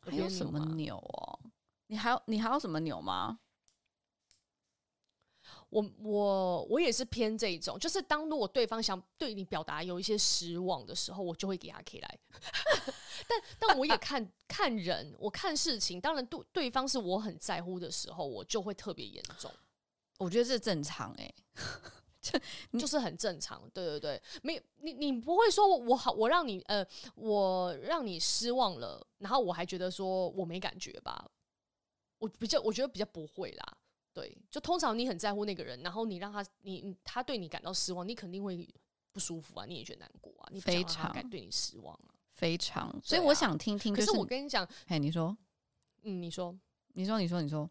[0.00, 1.38] 还有什么牛哦？
[1.86, 3.38] 你还有你还有什么牛吗？
[5.68, 12.18] 我我我也是偏这一种，就是当如果对方想对你表达有一些失望的时候，我就会给他起来。
[13.28, 19.50] 但但我也看 看人，我看事情，当然对对方是我很在乎的时候，我就会特别严重。
[20.18, 21.34] 我觉得这正常哎、欸，
[22.72, 23.68] 就就是很正常。
[23.74, 31.28] 对对对，没你你不会说我好，我让你呃，我让你失望了，然后我还觉得说我没感觉吧？
[32.18, 33.76] 我比较我觉得比较不会啦。
[34.16, 38.66] 对，就通常你很在乎那个人，然后你让他，你他对你感到失望，你肯定会
[39.12, 42.98] 不舒服啊，你也觉得难过啊，你非常敢对你失望啊，非常。
[43.04, 45.36] 所以我想听听，可是我跟你讲，哎，你说，
[46.04, 46.58] 嗯，你说，
[46.94, 47.68] 你说，你说，你说，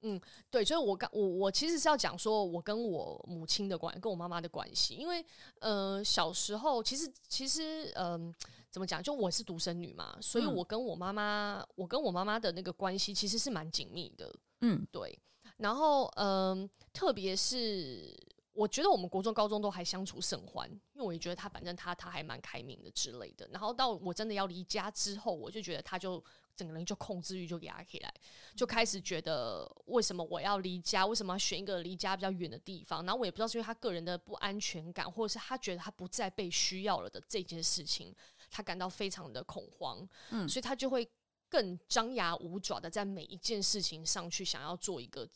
[0.00, 0.18] 嗯，
[0.50, 5.22] 对，所以我刚我我其实是要讲说我跟我母亲的关，跟我妈妈的关系，因为
[5.60, 8.32] 呃小时候其实其实嗯。
[8.32, 8.34] 呃
[8.70, 9.02] 怎么讲？
[9.02, 14.30] 就我是独生女嘛，所以我跟我妈妈，嗯、我跟我妈妈的那个关系其实是蛮紧密的。
[14.60, 15.18] 嗯，对。
[15.58, 18.16] 然后，嗯、呃，特别是
[18.52, 23.48] 我觉得我们国中、高中都还相处甚欢，因为我也觉得他反正他他还蛮开明的之类的。
[23.52, 26.22] 然后到我真的要离家之后，我就觉得他就
[26.54, 28.14] 整个人就控制欲就压起来，
[28.54, 31.04] 就开始觉得为什么我要离家？
[31.04, 33.04] 为什么要选一个离家比较远的地方？
[33.04, 38.14] 然后我也不知道是因为他个人的不安全感，或者是他觉得他不再被需要了的这件事情。
[38.50, 41.06] 他感到非常的恐慌，嗯，所以他就会
[41.48, 45.28] 更张牙舞爪的在每一件事情上去想要做一个，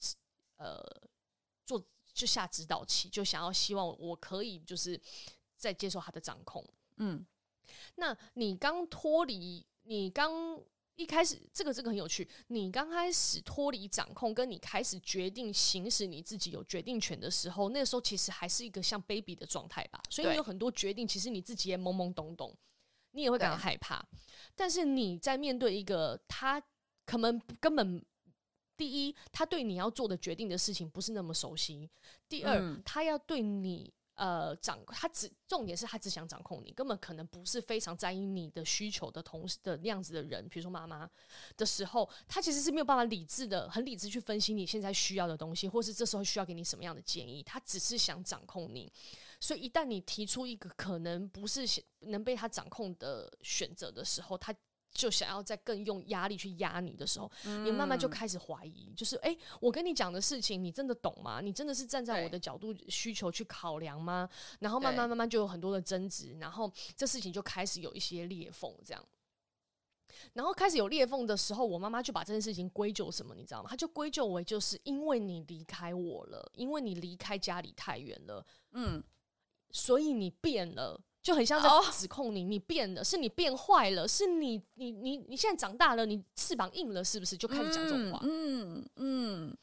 [0.56, 0.80] 呃，
[1.64, 5.00] 做就下指导棋，就想要希望我可以就是
[5.56, 6.64] 在接受他的掌控，
[6.96, 7.24] 嗯。
[7.94, 10.60] 那你刚脱离，你刚
[10.94, 22.54] 一开始这个这个很有趣，你刚开始脱离掌控，跟你开始决定行使你自己有决定权的时候，那个时候其实还是一个像 baby 的状态吧，所以你有很多决定，其实你自己也懵懵懂懂。
[23.12, 24.04] 你也会感到害怕，
[24.54, 26.62] 但是你在面对一个他
[27.06, 28.04] 可能根本
[28.76, 31.88] 第一，他对你要做的决定的事情不是那么熟悉；
[32.28, 40.48] 第二，嗯、他要对你呃掌，他只重点是他只想掌控你，根本可能不是非常在意你的需求的同时的那样子的人。
[40.48, 41.08] 比如说妈妈
[41.56, 48.90] 的时候，他其实是没有办法理智的、很理智去分析你现在需要的东西，或是这时候需要给你什么样的建议，他只是想掌控你。
[49.42, 51.64] 所以，一旦你提出一个可能不是
[52.02, 54.54] 能被他掌控的选择的时候，他
[54.92, 61.40] 就想要再更用压力去压你的时候，嗯、你慢慢就开始怀疑，就是哎、欸，我跟你讲的事情，你真的懂吗？
[61.40, 64.30] 你真的是站在我的角度需求去考量吗？
[64.60, 69.04] 然后慢慢慢慢就有很多的争执，然后这事情就开始有一些裂缝，这样。
[70.34, 73.68] 然后开始有裂缝的时候，我妈妈就把这件事情归咎什么，你知道吗？
[73.68, 79.02] 她就归咎为就是因为你离开我了，因为你离开家里太远了，嗯。
[79.72, 82.48] 所以你变了，就很像在指控你，oh.
[82.48, 87.36] 你变了，是你变坏了，是你，你，你，你现在长大了，你翅膀硬了，是不是？
[87.36, 88.20] 就开始讲这种话。
[88.22, 89.56] 嗯嗯，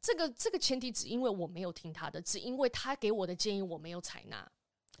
[0.00, 4.48] 这个这个前提只因为我没有听他的，只因为他给我的建议我没有采纳。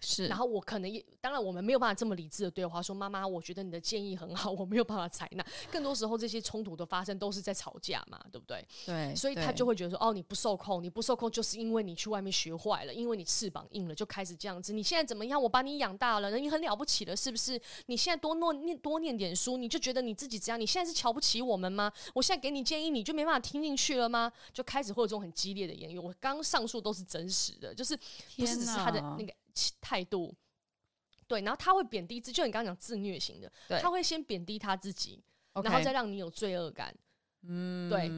[0.04, 5.44] 是，然后我可能也，当然我们没有办法这么理智的对话，说妈妈，我觉得你的建议很好，我没有办法采纳。
[5.70, 8.64] 更多时候这些冲突的发生都是在吵架嘛，对不对？
[8.84, 14.72] 对，所以他就会觉得说，哦，你不受控，你不受控，就是因为你去外面学坏了，因为你翅膀硬了，就开始这样子。
[14.72, 15.40] 你现在怎么样？
[15.40, 17.60] 我把你养大了，你很了不起了，是不是？
[17.86, 20.60] 你现在多念多念点书，你就觉得你自己这样？
[20.60, 21.92] 你现在是瞧不起我们吗？
[22.12, 24.30] 我现在给你建议，你就没办法听进去了吗？
[24.52, 25.98] 就开始会有这种很激烈的言语。
[25.98, 27.96] 我刚刚上述都是真实的，就是
[28.36, 29.32] 不是只是他的那个
[29.80, 30.34] 态度。
[31.26, 35.24] 对，然后他会贬低自，就你刚刚讲自虐型的，他会先贬低他自己
[35.62, 36.94] 然后再让你有罪恶感。
[37.46, 38.08] 嗯，对，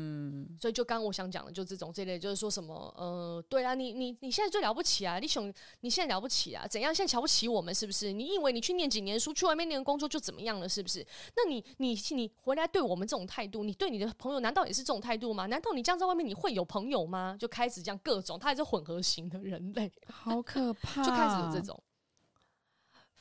[0.61, 6.95] 所以就刚刚我想讲的，就这种这类，就是说什么，呃，对啊，你你你现在最了不起啊，李雄，你现在了不起啊，怎样？
[6.95, 8.13] 现在瞧不起我们是不是？
[8.13, 11.07] 你以为你去念几年书，去外面念工作就怎么样了，是不是？
[11.37, 15.47] 那你你你回来对我们这种态度，你对你的朋友难道也是这种态度吗？
[15.47, 17.37] 难道你这样在外面你会有朋友吗？
[17.39, 21.81] 就开始这样各种，他也是混合型的人类， 好可怕，就开始有这种。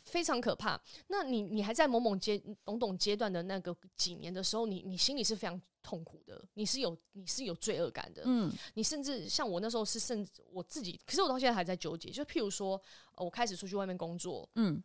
[0.06, 0.80] 非常可怕。
[1.08, 8.24] 那你你还在懵懵阶懵懂阶段的那个几年的时候，你你心里是非常痛苦的，你是有你是有罪恶感的。
[8.26, 12.10] 嗯，你甚至像我那时候是甚至我自己，可是我到现在还在纠结。
[12.10, 12.82] 就譬如说，
[13.16, 14.82] 我开始出去外面工作，嗯，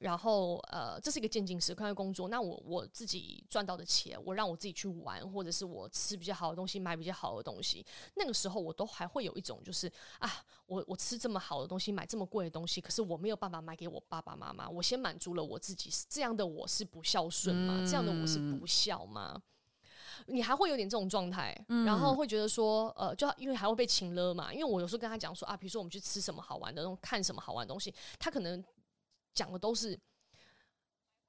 [0.00, 2.28] 然后呃，这是一个渐进式快乐工作。
[2.28, 7.84] 那我我自己赚到的钱，我让我自己去玩，或者是我吃比较好的东西，买比较好的东西。
[8.14, 10.30] 那个时候我都还会有一种就是啊，
[10.66, 14.68] 我我吃这么好的东西，买这么贵的东西，可是我没有办法买给我爸爸妈妈。
[14.68, 17.82] 我先满足了我自己，这样的我是不孝顺吗？
[17.86, 19.40] 这样的我是不孝吗？
[20.26, 24.52] 你还会有点这种状态，然后会觉得说呃，就因为还会被情勒嘛。
[24.52, 28.62] 因为我有时候跟他讲说啊，比如说我们去吃什么好玩的，看什么好玩的东西，他可能。
[29.38, 29.98] 讲的都是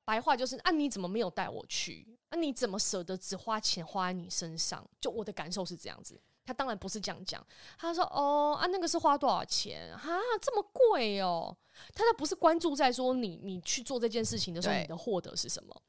[0.04, 2.18] 白话，就是啊，你怎么没有带我去？
[2.30, 4.84] 啊，你怎么舍得只花钱花在你身上？
[5.00, 6.20] 就我的感受是这样子。
[6.44, 7.46] 他当然不是这样讲，
[7.78, 10.02] 他说哦啊，那个是花多少钱啊？
[10.42, 11.56] 这么贵哦？
[11.94, 15.82] 他他不是关注在说你你去做这件事情的时候，你的获得是什么？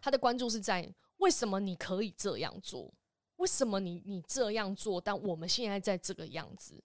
[0.00, 2.94] 他的关注是在为什么你可以这样做？
[3.36, 5.00] 为什么你你这样做？
[5.00, 6.80] 但我们现在在这个样子，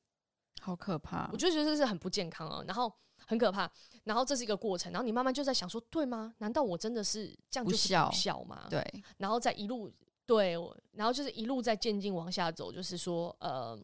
[0.60, 1.30] 好可怕！
[1.32, 2.64] 我就觉得这是很不健康啊。
[2.68, 2.94] 然后。
[3.28, 3.70] 很可怕，
[4.06, 6.34] 然后这是一个过程，然后你慢慢就在想说，对吗？
[6.38, 8.66] 难道我真的是这样就是不孝吗？
[8.70, 8.82] 对，
[9.18, 9.92] 然后再一路
[10.26, 10.54] 对，
[10.94, 13.78] 然后就是一路在渐进往下走，就是说，呃，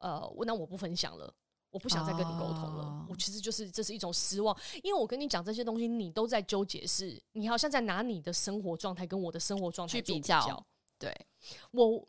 [0.00, 1.32] 呃，那我不分享了，
[1.70, 2.82] 我不想再跟你沟通了。
[2.84, 10.66] 哦、我其实就是这是一种失望，因为我跟你讲这些东西，你都在纠结是，是你好像在拿你的生活状态跟我的生活状态去比较。
[10.98, 11.14] 对，
[11.70, 12.06] 我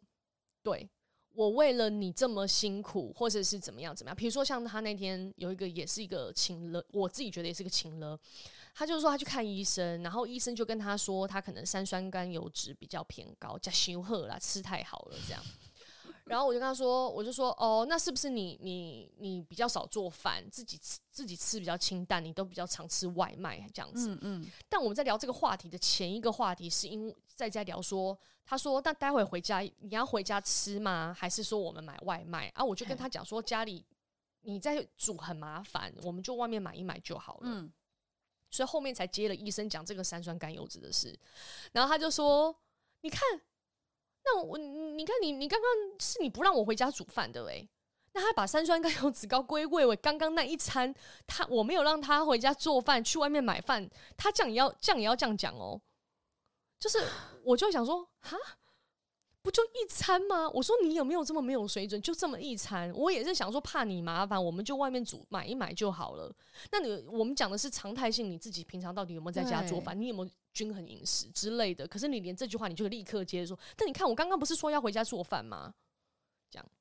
[0.63, 0.89] 对。
[1.33, 8.19] 我为了你这么辛苦，或者是怎么样怎么样，比如说像他那天有一个也是一个情勒，我自己觉得也是个情勒。
[8.75, 15.43] 他就是说他去看医生，然后医生就跟他说他可能三酸甘油脂比较偏高，加休克啦，吃太好了这样。
[16.25, 24.11] 然后我就跟他说，我就说哦，那是不是你你你比较少做饭，自己吃自己吃比较清淡，你都比较常吃外卖这样子？
[24.11, 24.51] 嗯嗯。
[24.69, 28.15] 但我们在聊这个话题的前一个话题，是因为在在聊说，
[28.49, 31.15] 他说那待会回家你要回家吃吗？
[31.15, 32.65] 还是说我们买外卖啊？
[32.65, 33.85] 我就跟他讲说家里
[34.41, 37.41] 你在煮很麻烦，我们就外面买一买就好了。
[37.43, 37.71] 嗯。
[38.49, 41.15] 所以后面才接了医生讲这个三酸甘油脂的事，
[41.71, 42.55] 然后他就说，
[43.01, 43.21] 你看。
[44.25, 47.67] 那我你看你你刚刚是你不让我回家煮饭的诶，
[48.11, 50.93] 那他把三酸甘油脂高归位为刚刚那一餐，
[51.25, 55.81] 他我没有让他回家做饭，去外面买饭，他这样也要这样也要这样讲哦，
[56.79, 56.99] 就是
[57.49, 58.37] 我就想说哈。
[59.41, 60.49] 不就一餐吗？
[60.49, 61.99] 我说你有没有这么没有水准？
[62.01, 66.29] 就这么一餐，我也是想说怕你麻烦，我们就外面煮买一买就好了。
[66.73, 69.99] 那你我们讲的是常态性，你自己平常到底有没有在家做饭？
[69.99, 71.87] 你有没有均衡饮食之类的？
[71.87, 73.57] 可是你连这句话你就立刻接着说。
[73.77, 75.73] 但你看我刚刚不是说要回家做饭吗？
[76.51, 76.71] 这样，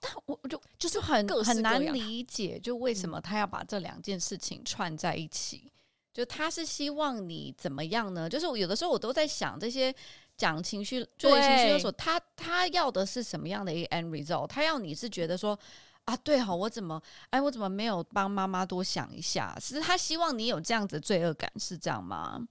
[0.00, 5.72] 但我我就就是很很难理解，就为什么他要把这两件事情串在一起？
[6.12, 8.28] 就他是希望你怎么样呢？
[8.28, 9.94] 就是我有的时候我都在想这些。
[10.34, 14.46] 讲情绪，对情绪勒索，他他要的是什么样的一个 end result？
[14.46, 15.56] 他要你是觉得说
[16.04, 19.56] 啊，对哦，我怎么哎，我怎么没有帮妈妈多想一下？
[19.60, 22.48] 其实他希望你有这样子罪恶感，是这样吗？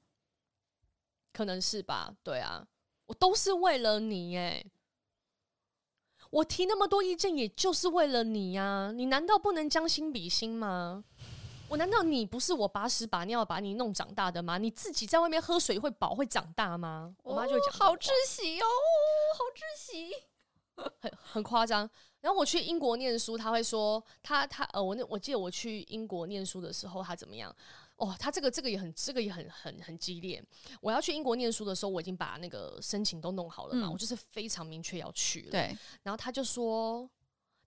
[1.33, 2.13] 可能是吧。
[2.23, 2.65] 对啊，
[3.07, 4.63] 我都是为了你哎，
[6.29, 8.91] 我提那么多意见，也就是为了你呀、啊。
[8.91, 11.03] 你难道不能将心比心吗？
[11.71, 14.57] 我难道你不是我把屎把尿把你弄长大的吗？
[14.57, 17.15] 你自己在外面喝水会饱会长大吗？
[17.23, 18.65] 我妈就会讲、哦，好窒息哦，
[19.37, 20.13] 好窒息，
[20.99, 21.89] 很很夸张。
[22.19, 27.55] 然后我去英国念书，他会说他他呃，我那我记得我去英国念书的时候，他怎么样？
[27.95, 30.43] 哦，他这个这个也很这个也很很很激烈。
[30.81, 35.51] 我要去英国念书的时候，我已经把那个申请都弄好了嘛，嗯、我就是非常明确要去了。
[35.51, 37.09] 对，然后他就说。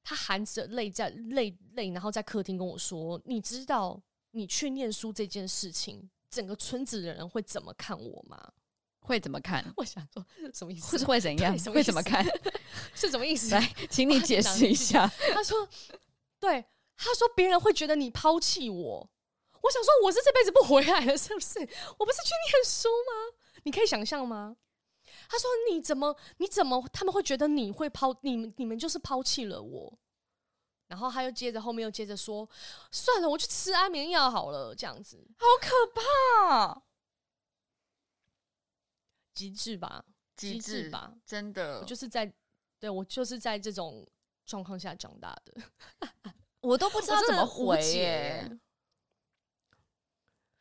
[0.05, 3.99] 他含着泪在泪泪，然后在客厅跟我说：“你知道
[4.33, 8.53] 你去念书这件事情，整个村子的人会怎么看我吗？
[9.01, 9.64] 会怎么看？
[9.77, 10.99] 我想说什么意思？
[10.99, 11.59] 是会怎样？
[11.73, 12.23] 会怎么看？
[12.95, 13.55] 是什么意思？
[13.55, 15.11] 来，请你解释一下。
[15.33, 15.67] 他说：
[16.38, 16.64] 对，
[16.97, 19.11] 他说别人会觉得你抛弃我。
[19.62, 21.59] 我想说，我是这辈子不回来了，是不是？
[21.99, 23.37] 我不是去念书吗？
[23.62, 24.57] 你可以想象吗？”
[25.29, 26.17] 他说：“你怎么？
[26.39, 26.87] 你怎么？
[26.93, 28.53] 他们会觉得你会抛你们？
[28.57, 29.99] 你们就是抛弃了我。”
[30.87, 32.49] 然后他又接着后面又接着说
[32.93, 36.83] ：“算了，我去吃安眠药好了。”这样子好可怕，
[39.33, 40.05] 极致吧？
[40.37, 41.15] 极致吧？
[41.25, 42.33] 真的，我就是在
[42.79, 44.07] 对我就是在这种
[44.45, 45.55] 状况下长大的，
[46.61, 48.59] 我都不知道怎么回耶。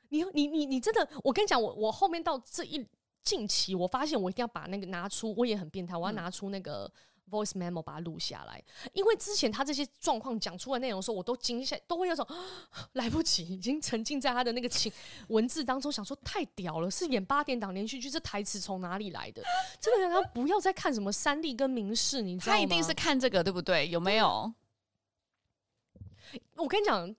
[0.10, 2.88] 你你你你真的，我跟你讲，我我后面到这一。
[3.24, 6.92] 近期我发现我一定要把那个拿出，我也很变态，我要拿出那个
[7.32, 8.62] voice memo 把它录下来，
[8.92, 12.28] 因为之前他这些状况讲出来内容的时候，我都惊吓，都会有种
[12.94, 14.92] 来不及，已经沉浸在他的那个情
[15.30, 19.42] 文字当中，想说太屌了，是演八点档连续剧，这台词从哪里来的？
[19.80, 22.58] 真的让他不要再看什么三立跟明视，你知道吗？
[22.58, 23.88] 他一定是看这个，对不对？
[23.88, 24.54] 有没有？
[26.58, 27.16] 我跟你讲。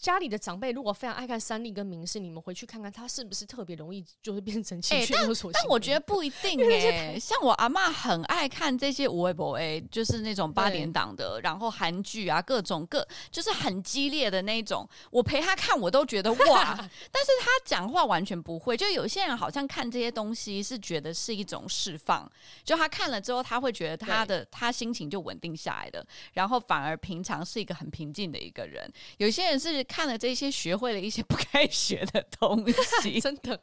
[0.00, 5.52] 家里的长辈如果非常爱看三立跟民视，你们回去看看，他是不是特别容易就是变成情绪 勒索、欸？
[5.54, 14.88] 但但我觉得不一定哎、欸，像我阿妈很爱看这些无微博哎，就是那种八点档的，然后韩剧啊，各种各就是很激烈的那种。
[15.10, 16.74] 我陪他看，我都觉得哇，
[17.10, 18.76] 但是他讲话完全不会。
[18.76, 22.30] 就有些人好像看这些东西是觉得是一种释放，
[22.62, 28.88] 就他看了之后，他会觉得他的他心情就稳定下来的，然后反而平常是一个很平静的一个人。
[29.16, 29.87] 有些人是。
[29.88, 32.64] 看了这些，学会了一些不该学的东
[33.02, 33.60] 西， 真的，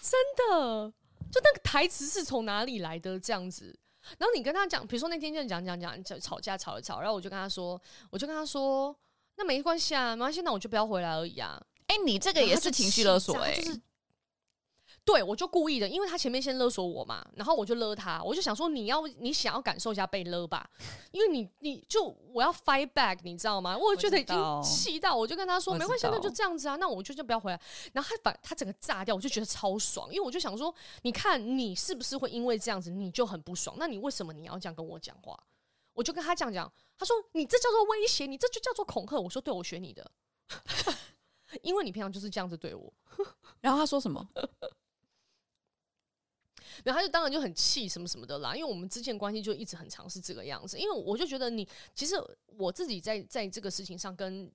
[0.00, 0.92] 真的，
[1.32, 3.76] 就那个台词是从哪里来的这样子？
[4.18, 7.80] 然后你跟他讲，比如说那天就讲讲讲讲吵架吵了吵，然后我就跟他说，
[8.10, 8.94] 我就跟他说，
[9.36, 11.60] 那没关系啊，没关系，那我就不要回来而已啊。
[11.86, 13.80] 哎、欸，你这个也是情绪勒索哎、欸。
[15.04, 20.68] 对，我就故意的，因为他前面先勒索我嘛，然后我就勒他，我就想说你要你想要感受一下被勒吧，
[21.10, 23.76] 因为你你就我要 fight back，你知道吗？
[23.76, 27.60] 我觉得已经气到，我就跟他说没关系，那就这样子啊，那我就就不要回来。
[27.92, 30.72] 然后他把他整个炸掉，我就觉得超爽，因为我就想说，
[31.02, 33.74] 你看你是不是会因为这样子你就很不爽？
[33.80, 35.36] 那你为什么你要这样跟我讲话？
[35.94, 39.18] 我就跟他这样讲，他说你这叫做威胁，你这就叫做恐吓。
[39.18, 40.08] 我说对，我学你的，
[41.60, 42.92] 因为你平常就是这样子对我。
[43.60, 44.26] 然后他说什么？
[46.84, 50.78] 然后他就当然就很气什么什么的啦，因为我们之前关系就一直很长是这个样子。
[50.78, 52.14] 因为我就觉得你其实
[52.46, 54.50] 我自己在在这个事情上跟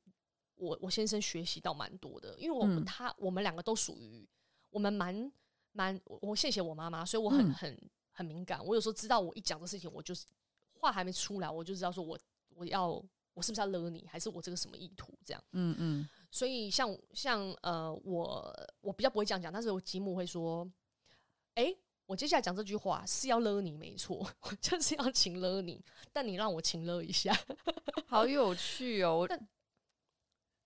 [0.56, 4.28] 我我先生学习到蛮多的，因为我们、嗯、他我们两个都属于
[4.70, 5.32] 我们蛮
[5.72, 8.66] 蛮我谢谢我妈妈，所以我很、嗯、很很敏感。
[8.66, 10.26] 我有时候知道我一讲的事情，我就是
[10.74, 12.18] 话还没出来，我就知道说我
[12.56, 12.88] 我要
[13.34, 15.44] 我是不是要勒你，还是我这个什么意图这样。
[15.52, 16.10] 嗯嗯。
[16.32, 20.68] 所以像像呃我我比较不会这样讲，但是我吉姆会说，
[21.54, 21.76] 哎。
[22.08, 27.38] 我接下来讲这句话是要勒你，没错， 我就是要请勒你，但你让我请勒一下，
[28.08, 29.28] 好有趣哦。
[29.30, 29.48] 但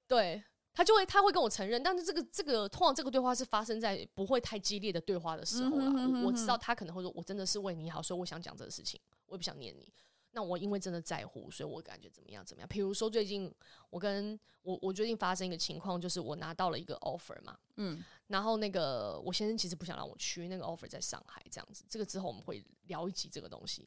[0.07, 5.85] 对他就会他会跟我承认，但是这个这个通常这个对话是发生在不会太激烈的对话的时候了。
[5.85, 6.21] 嗯哼哼哼。
[6.21, 9.91] 我我知道他可能会说，我真的是为你好，所以我想讲这个事情，我也不想念你。
[10.33, 12.69] 那我因为真的在乎，所以我感觉怎么样怎么样。
[12.69, 13.53] 比如说最近
[13.89, 21.83] 我跟我我最近发生一个情况，就是我拿到了一个 offer 嘛，嗯，然后那个我先生其实不想让我去，那个 offer 在上海这样子。
[21.89, 23.85] 这个之后我们会聊一集这个东西。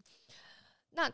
[0.90, 1.10] 那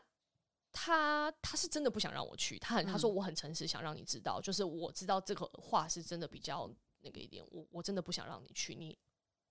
[0.73, 6.69] 他他是真的不想让我去，他很他说我很诚实，想让你知道，就是我知道这个话是真的比较
[7.03, 8.99] 那个一点，我我真的不想让你去，你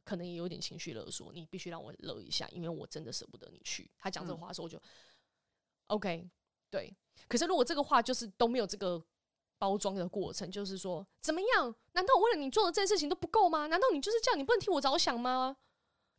[0.03, 3.89] 可能也有点情绪勒索，你必须让我勒一下，因为我真的舍不得你去。
[3.97, 4.81] 他讲这个话的时候，我就。
[5.89, 6.27] OK，
[6.71, 6.91] 对。
[7.27, 8.99] 可是如果这个话就是都没有这个
[9.59, 11.75] 包装的过程，就是说怎么样？
[11.93, 13.67] 难道我为了你做的这件事情都不够吗？
[13.67, 14.39] 难道你就是这样？
[14.39, 15.57] 你不能替我着想吗？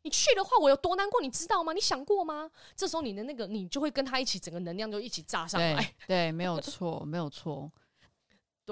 [0.02, 1.72] 你去的话，我有多难过，你知道吗？
[1.72, 2.50] 你想过吗？
[2.76, 5.74] 这时候你的那个，你就会跟他一起，整个能量就一起炸上来。
[5.76, 7.70] 对，对，没有 错，没有错。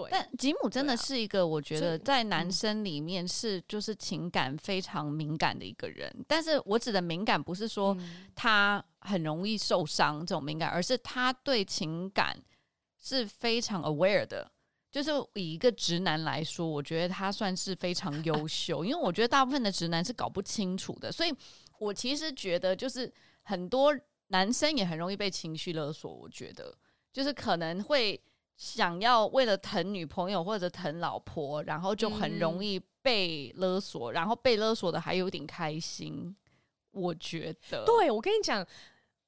[0.00, 6.08] 对，但吉姆真的是一个，我觉得在男生里面是就是情感非常敏感的一个人。
[6.26, 7.96] 但是我指的敏感不是说
[8.34, 12.36] 他很容易受伤这种敏感，而是他对情感
[12.98, 14.50] 是非常 aware 的。
[14.90, 21.12] 就是以一个直男来说，我觉得他算是非常 优秀，因为我觉得大部分的直男是搞不清楚的。
[21.12, 21.34] 所以
[21.78, 23.94] 我其实觉得，就是很多
[24.28, 26.12] 男生也很容易被情绪勒索。
[26.12, 26.72] 我觉得
[27.12, 28.20] 就是可能会。
[28.58, 36.36] 想要为了疼女朋友或者疼老婆，然后就很容易被勒索，嗯、然后被勒索的还有点开心。
[36.90, 38.66] 我觉得，对，我跟你讲，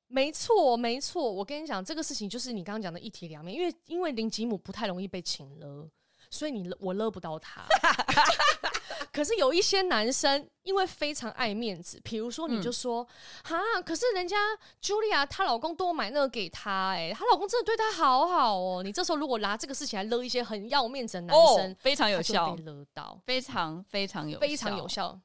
[0.09, 1.31] 没错，没错。
[1.31, 5.89] 我跟你讲，这个事情就是你刚刚讲的一体两面，因为因为林吉姆不太容易被请勒，
[6.29, 7.65] 所以你我勒不到他。
[9.13, 13.05] 可是有一些男生，因为非常爱面子，比如说你就说，
[13.45, 14.37] 哈、嗯，可是人家
[14.83, 18.83] 茱莉亚她老公多买那个给她，哎，她老公真的对她好好哦。
[18.83, 25.19] 你这时候如果拿这个事情来勒一些很要面子的男生，哦、非常有效，被勒到，非常非常有，非常有效，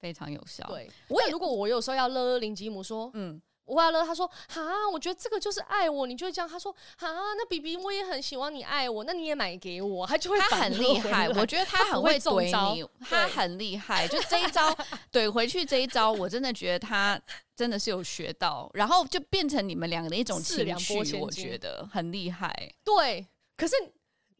[0.00, 0.64] 非常有效。
[0.68, 3.40] 对，我也如果我有时候要勒林吉姆说，嗯。
[3.72, 6.46] 我完了，他说：“哈，我觉得这个就是爱我。”你就会这样。
[6.46, 14.06] 他说：“哈，那 BB 我也很喜欢你爱我，那你也买给我。”他就会他很厉害，我觉得他很会怼你，他很厉害。
[14.06, 14.76] 就这一招
[15.10, 17.18] 怼回去，这一招我真的觉得他
[17.56, 22.54] 真的是有学到，然后就变成你们两个的一种情绪，我觉得很厉害。
[22.84, 23.74] 对，可是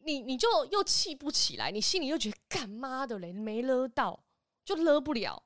[0.05, 4.19] 你你就又气不起来，你心里又觉得干妈的嘞，没勒到
[4.63, 5.41] 就勒不了。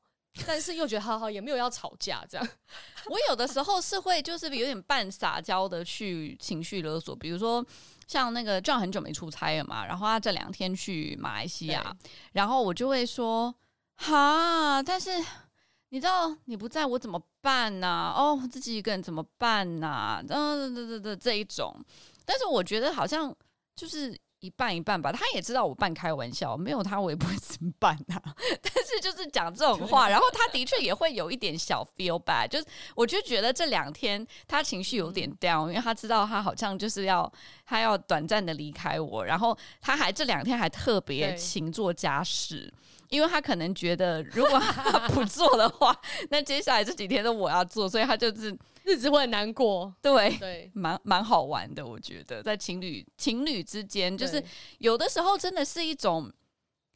[0.45, 2.47] 但是又觉得好好，也没有要吵架这样。
[3.09, 7.65] 我有的时候是会就是有点半撒娇的去情绪勒索，比如说
[8.07, 11.95] 像那个 John 很久没出差了嘛，然后他这两天去马来西亚，
[12.33, 13.53] 然后我就会说
[13.95, 15.11] 哈，但是
[15.89, 17.87] 你知道你不在我怎么办呢？
[17.87, 18.13] 啊？
[18.15, 20.21] 哦，自己一个人怎么办呢？
[20.29, 21.75] 嗯，对对对，这一种。
[22.25, 23.33] 但是我觉得好像
[23.75, 25.11] 就是一半一半吧。
[25.11, 28.21] 他也知道我半开玩笑，没有他我也不会怎么办啊。
[28.61, 32.65] 但是就是讲这种话，然后他的确也会有一点小 feel bad，就是
[32.95, 37.31] 我就觉得这两天他情绪有点 down，因为他知道他好像就是要
[37.65, 42.73] 他要短暂的离开我，然后他还这两天还特别勤做家事。
[43.09, 45.95] 因为他可能觉得，如果 他不做的话，
[46.29, 49.93] 那接下来这几天都我要做，所以他就是日子会很难过。
[50.01, 54.43] 对对，蛮蛮好玩的，我觉得在情侣情侣之间，就是
[54.79, 56.31] 有的时候真的是一种，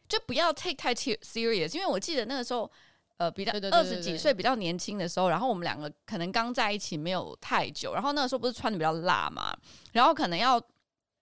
[0.09, 1.75] 就不要 take 太 serious。
[1.75, 2.69] 因为我记得那个时候，
[3.17, 9.55] 呃，比较二十几岁比较年轻的时候，然后我们两个可能刚在一起没有太久，然后那个时候不是穿的比较辣嘛，
[9.93, 10.61] 然后可能要。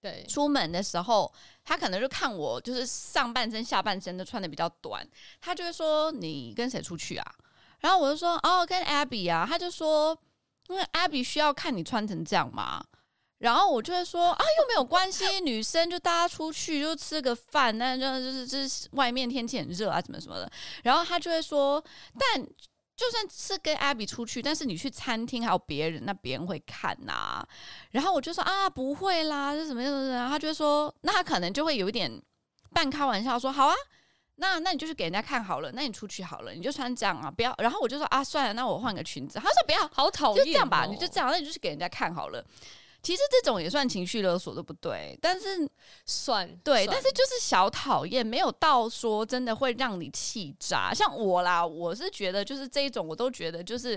[0.01, 1.29] 对，出门的时候，
[1.65, 5.05] 他可能就看我，就是上半身、下半身都穿的比较短，
[5.41, 7.35] 他就会说：“你跟谁出去啊？”
[7.81, 10.17] 然后我就说：“哦，跟 Abby 啊。”他就说
[10.69, 12.81] ：“因为 Abby 需要看你穿成这样嘛。”
[13.39, 20.49] 然后我就会说：“啊，又没有关系，女生就大家出去就吃个饭，那就就是就是外面天气很热啊，什么什么的。”
[20.83, 21.83] 然后他就会说
[22.17, 22.47] ：“但。”
[22.99, 27.47] 就算是跟 Abby 出去，但是你去餐厅还有别人，那别人会看呐、啊。
[27.91, 30.09] 然后我就说啊，不会啦，是什么样的？
[30.09, 32.11] 然后他就说，那他可能就会有一点
[32.73, 33.75] 半开玩笑说，好啊，
[34.35, 37.55] 那那你就去给人家看好了，那你出去好了，你就穿这样啊，不要。
[37.59, 39.39] 然后我就说啊，算了，那我换个裙子。
[39.39, 42.45] 他说不要，好讨厌，就这样吧，你就这样，那你就去给人家看好了。
[43.01, 45.17] 其实这种也算情绪勒索，对不对？
[45.21, 45.67] 但是
[46.05, 50.93] 算对，算但是就是小讨厌，没有到说真的会让你气炸。
[50.93, 53.95] 像我啦，我是觉得就是这一种，我都觉得就是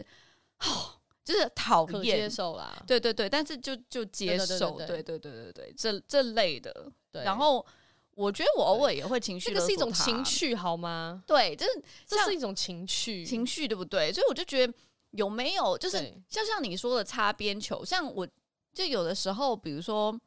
[0.60, 0.94] 哦，
[1.24, 2.80] 就是讨厌接受啦。
[2.86, 6.72] 对对对，但是就就接受，对对对对对对，这这类的。
[7.10, 7.66] 对，然后
[8.14, 11.24] 我觉得我偶尔也会情绪，这个是一种情趣好吗？
[11.26, 14.12] 对，就是这是一种情趣，情绪对不对？
[14.12, 14.72] 所以我就觉得
[15.10, 15.98] 有没有就是
[16.28, 18.24] 像像你说的擦边球，像我。
[18.72, 20.18] 就有的时候，比如说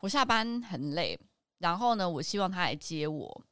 [0.00, 1.18] 我下班很累，
[1.58, 3.42] 然后呢，我希望他来接我，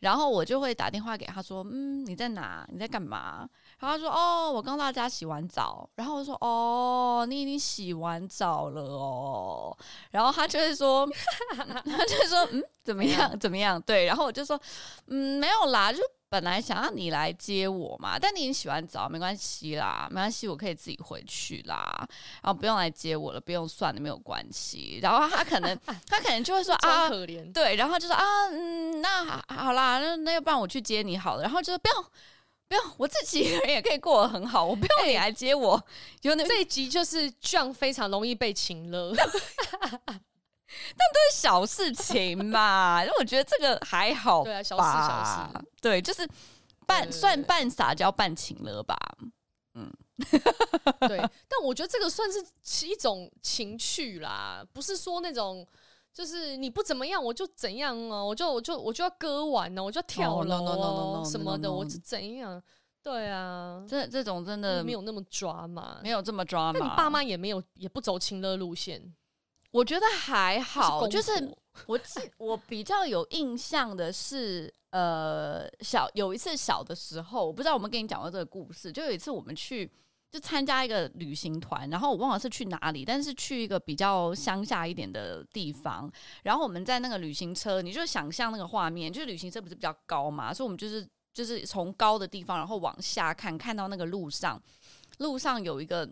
[0.00, 2.66] 然后我就会打电话给他说：“嗯，你在哪？
[2.72, 9.76] 你在干嘛？”然后他说：“哦，我刚到家洗完澡。”然后我说：“哦，你已经洗完澡了哦。”
[10.10, 11.08] 然后他就会说
[11.56, 13.38] ：“他就会说，嗯，怎么样？
[13.38, 13.80] 怎么样？
[13.82, 14.60] 对。”然后我就说
[15.06, 15.98] ：“嗯，没有啦，就。”
[16.34, 21.96] 本来想要你来接我嘛，但你已经洗完澡，没关系啦，没关系，我可以自己回去啦，
[22.42, 24.98] 然后不用来接我了，不用算了，没有关系。
[25.00, 25.78] 然后他可能，
[26.08, 31.42] 他可能就会说 啊，可怜，对，然后就说啊，嗯，那好，啦，那那要不然我去接你好了。
[31.42, 32.04] 然后就说不用，
[32.66, 35.80] 不用，我自己一个人也可以过得很好，我不用你来接我。
[36.22, 39.14] 有那这一集就是这样，非常容易被情勒。
[40.96, 44.44] 但都是小事情嘛，因为我觉得这个还好。
[44.44, 45.66] 对啊，小事小事。
[45.80, 46.28] 对，就是
[46.86, 48.96] 半算半撒娇半情了吧。
[49.74, 49.90] 嗯，
[51.08, 51.18] 对。
[51.48, 52.28] 但我觉得这个算
[52.62, 55.66] 是一种情趣啦，不是说那种
[56.12, 62.62] 就是你不怎么样我就怎样哦，我就我就我就要割腕呢，我就要跳楼哦什么的，我就怎样？
[63.02, 66.78] 对啊，这这种真的没有那么抓嘛，没有这么抓嘛。
[66.78, 69.14] 那你爸妈也没有也不走情乐路线。
[69.74, 71.32] 我觉得还好，就是
[71.86, 79.90] 我记我比较有印象的是，呃，小有一次小的时候，我不知道我们跟你讲过这个故事，就有一次我们去
[80.30, 86.08] 就参加一个旅行团，然后我忘了是去哪里，但是去一个比较乡下一点的地方，
[86.44, 94.62] 然后我们在那个旅行车，你就想象那个画面，就是旅行车不是比较高嘛，所以我们就是就是从高的地方然后往下看，看到那个路上，
[95.18, 96.08] 路上有一个。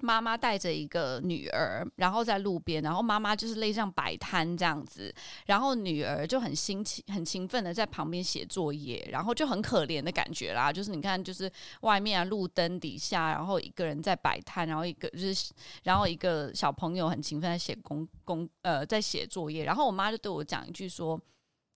[0.00, 5.14] 妈妈带着一个女儿，然后在路边，然后妈妈就是类似像摆摊这样子，
[5.46, 10.72] 然后女儿就很辛勤、很勤奋的在旁边写作业，然后就很可怜的感觉啦。
[10.72, 11.50] 就是你看，就是
[11.82, 15.52] 外面啊，路灯底下，然后一个人在摆摊，然后一个就是，
[15.84, 19.64] 然后一个小朋友很勤奋在写工工呃，在写作业。
[19.64, 21.20] 然后我妈就对我讲一句说：“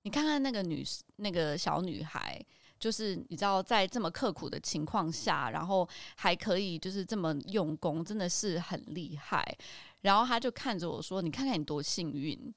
[0.03, 0.85] 你看看那个女
[1.16, 2.45] 那个小女孩。”
[2.79, 9.57] 就是你知道，在这么刻苦的情况下，然后还可以就是这么用功，真的是很厉害。
[10.03, 12.55] 然后他就看着我说：“你看看你多幸运。”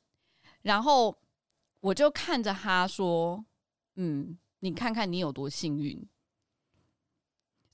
[0.61, 1.15] 然后
[1.79, 3.43] 我就看着他说
[3.97, 6.07] ：“嗯，你看看你有多幸运。”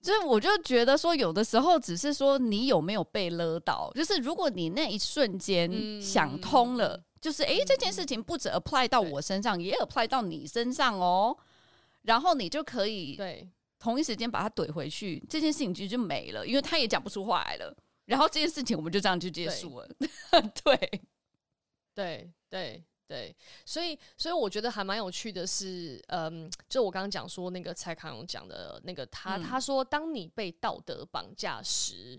[0.01, 11.35] 所以我就觉得说，有的时候只是说你有没有被勒到，就是如果你那一瞬间想通了，就是诶，这件事情不止 apply 到我身上，也 apply 到你身上哦。
[12.07, 13.47] 然后你就可以对
[13.77, 17.77] 同一时间把他怼回去，这件事情其实就没了，因为他也讲不出话来了。
[18.05, 19.87] 然后这件事情我们就这样就结束了。
[20.63, 21.01] 对，
[21.93, 23.35] 对，对，对。
[23.65, 32.17] 所以，所以我觉得还蛮有趣的是，嗯，就我刚刚讲说那个蔡康永讲的那个他，他、嗯、他说，当你被道德绑架时，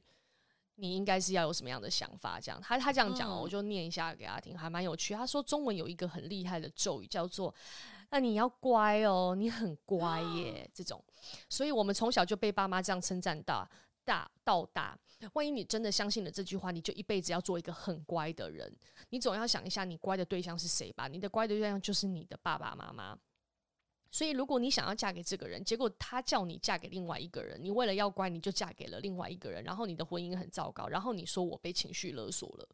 [0.74, 2.38] 你应该是要有什么样的想法？
[2.38, 5.14] 这样，他他这样讲哦，嗯、我就念一下给他听，还蛮有趣。
[5.14, 7.54] 他说中文有一个很厉害的咒语，叫做
[8.10, 11.02] “那你要乖哦，你很乖耶”这种。
[11.48, 13.68] 所以我们从小就被爸妈这样称赞到
[14.04, 14.98] 大到大。
[15.34, 18.72] 万一你真的相信了这句话，你就一辈子要做一个很乖的人。
[19.10, 21.08] 你总要想一下，你乖的对象是谁吧？
[21.08, 23.18] 你的乖的对象就是你的爸爸妈妈。
[24.10, 32.68] 所以，如果你想要嫁给这个人，结果他叫你嫁给另外一个人，你为了要乖，你就嫁给了另外一个人，然后你的婚姻很糟糕，然后你说我被情绪勒索了，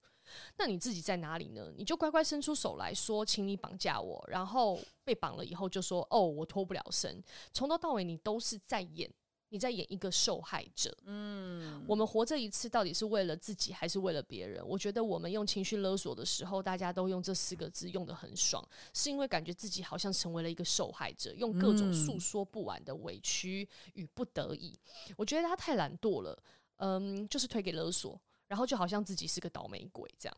[0.56, 1.72] 那你自己在哪里呢？
[1.76, 7.22] 你就乖乖伸出手来说，请你绑架我，然后被绑了以后就说哦，我脱不了身，
[7.52, 9.10] 从头到尾你都是在演。
[9.50, 10.92] 你在演一个受害者。
[11.04, 14.66] 嗯，我们活这一次到底是为了自己还是为了别人？
[14.66, 24.76] 我觉得我们用情绪勒索的时候，大家都用这四个字用得很爽，是因为感觉自己好像成为了一个受害者，用各种诉说不完的委屈与不得已。
[25.16, 26.36] 我觉得他太懒惰了，
[26.78, 28.20] 嗯，就是推给勒索，
[28.54, 30.36] 然后就好像自己是个倒霉鬼这样。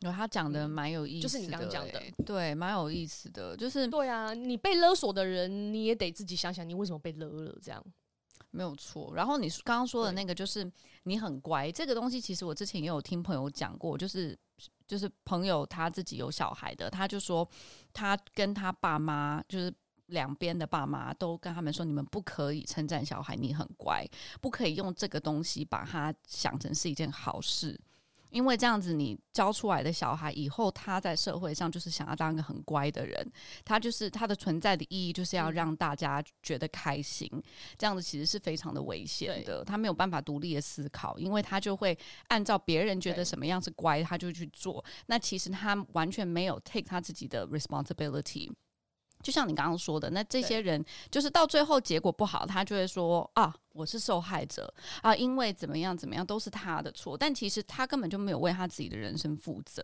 [0.00, 7.80] 有他讲的蛮有意思的，就是你刚刚讲的，对，蛮有意思的，就是对啊，你被勒索的人，你也得自己想想，你为什么被勒了，这样
[8.50, 9.14] 没有错。
[9.14, 10.68] 然后你刚刚说的那个，就是
[11.04, 14.36] 你很乖，这个东西其实我之前也有听朋友讲过，就是
[14.88, 17.48] 就是朋友他自己有小孩的，他就说
[17.92, 19.72] 他跟他爸妈，就是
[20.12, 24.06] 两边的爸妈都跟他们说，你们不可以称赞小孩你很乖，
[24.40, 27.78] 不可以用这个东西把他想成是一件好事。
[28.30, 33.30] 因为这样子，你教出来的小孩以后他在社会上就是想要当一个很乖的人，
[33.62, 37.28] 他就是他的存在的意义就是要让大家觉得开心。
[37.30, 37.42] 嗯、
[37.76, 41.96] 这样子其实是非常的危险的，他没有办法独立的思考，因为他就会
[42.28, 44.82] 按照别人觉得什么样是乖，他就去做。
[45.08, 48.50] 那其实他完全没有 take 他自己的 responsibility。
[49.22, 59.82] 就像你刚刚说的，那这些人就是到最后结果不好，他就会说啊，我是受害者啊，因为怎么样怎么样都是他的错，但其实他根本就没有为他自己的人生负责。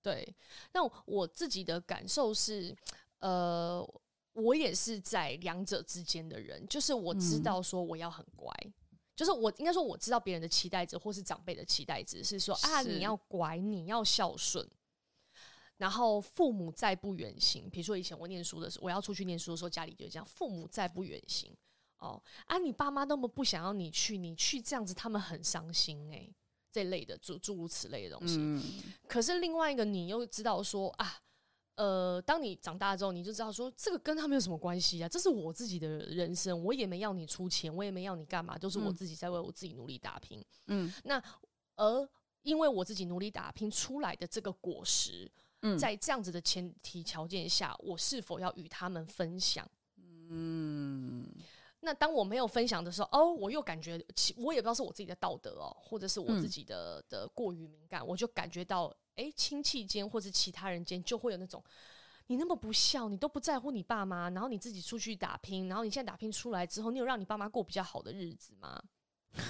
[0.00, 0.36] 对，
[0.72, 2.74] 那我自己的感受是，
[3.18, 3.84] 呃，
[4.32, 8.72] 我也是在两者之间的人，就是我知道说我要很乖，嗯、
[9.16, 14.66] 就是我应该说我知道别人的期待值或是长辈的期待值是说啊，你要乖，你要孝顺。
[15.78, 21.56] 然后父母再不远行，比如说以前我念书的时候，我要出去念书的时候，家里就这样，父母再不远行，
[21.98, 26.34] 哦啊，你爸妈那么不想要你去，你去这样子，他们很伤心诶、欸，
[26.72, 28.38] 这类的诸诸如此类的东西。
[28.40, 28.60] 嗯、
[29.06, 31.20] 可是另外一个，你又知道说啊，
[31.76, 35.08] 呃，当你长大之后，你就知道说，这个跟他们有什么关系啊？
[35.08, 40.44] 这是我自己的人生，我也没要你出钱，我也没要你干嘛，都是我自己在为我自己努力打拼。
[40.66, 41.22] 嗯，那
[41.76, 42.08] 而
[42.42, 45.30] 因为我自己努力打拼出来的这个果实。
[45.78, 49.68] 在这样子的前提条件下，我是否要与他们分享？
[50.30, 51.26] 嗯，
[51.80, 53.98] 那当我没有分享的时候，哦，我又感觉，
[54.36, 61.64] 我也不知道是我自己的道德哦，或者是我自己的的过于敏感，我就感觉到，哎，亲戚间或者其他人间就会有那种，
[62.26, 68.82] 你那么不孝，你都不在乎你爸妈，然后你自己出去打拼，然后你现在打拼出来之后，你有让你爸妈过比较好的日子吗？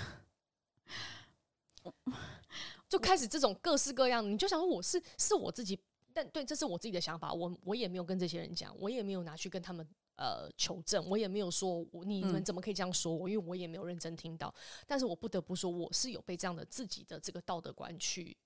[2.88, 5.78] 就开始这种各式各样的，你就想说我是是我自己。
[6.18, 14.52] 但对，这是我自己的想法，我我也没有跟这些人讲，我也没有拿去跟他们呃求证，我也没有说你们怎么可以这样说我，嗯、因为我也没有认真听到。
[14.84, 18.36] 但是我不得不说，我是有被这样的自己的这个道德观去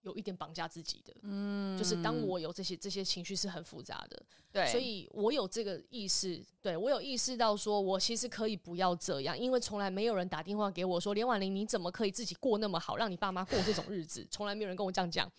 [0.00, 1.14] 有一点绑架自己的。
[1.20, 15.30] 嗯，就是当我有这些这些情绪是很复杂的，对，所以我有这个意识，对我有意识到说，我其实可以不要这样，因为从来没有人打电话给我说，连婉玲你怎么可以自己过那么好，让你爸妈过这种日子，从来没有人跟我这样讲，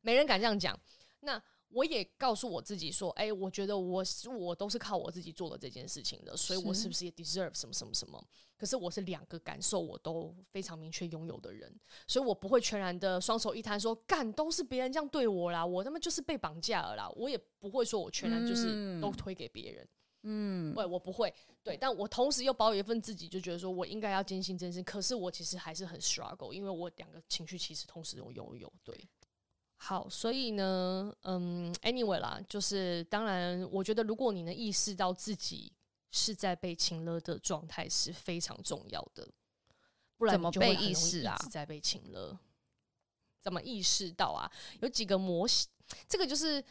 [0.00, 0.78] 没人敢这样讲。
[1.24, 8.24] 那我也告诉我自己说，哎、欸，我觉得我是我都是靠我自己做了这件事情的，所以我是不是也 deserve 什么什么什么？
[8.56, 11.74] 可是我是两个感受我都非常明确拥有的人，
[12.06, 17.10] 所以我不会全然的双手一摊说，干都是别人这样对我啦，我他妈就是被绑架了啦。
[17.16, 19.88] 我也不会说我全然就是都推给别人，
[20.22, 24.84] 嗯，对，我不会，对，但我同时又保有一份自己，就觉得说我应该要坚信真心。
[24.84, 28.96] 可是我其实还是很 struggle，因为我两个情绪其实同时都拥有，对。
[29.86, 35.70] 好，所以呢，嗯，anyway 啦，就是当然，我觉得如果你能意识到自己
[36.10, 39.28] 是在被情勒的状态是非常重要的，
[40.16, 42.34] 不然你就会很容易一直在被情勒。
[43.42, 44.50] 怎么意识到啊？
[44.80, 45.68] 有几个模型，
[46.08, 46.64] 这个就是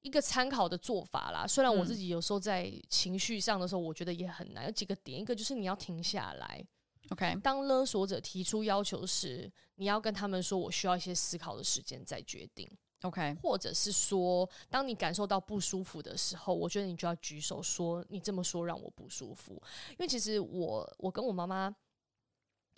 [0.00, 1.46] 一个参考的做法啦。
[1.46, 4.64] 虽然我自己有时候在情绪上的时候，我觉得也很难。
[4.64, 6.66] 有几个点，一个就是你要停下来。
[7.10, 12.68] OK，当勒索者提出要求时，你要跟他们说：“我需要一些思考的时间再决定。”
[13.02, 19.52] OK，或者是说，当你感受到不舒服的时候，我觉得你就要举手说：“你这么说让我不舒服。”
[19.90, 21.72] 因为其实我我跟我妈妈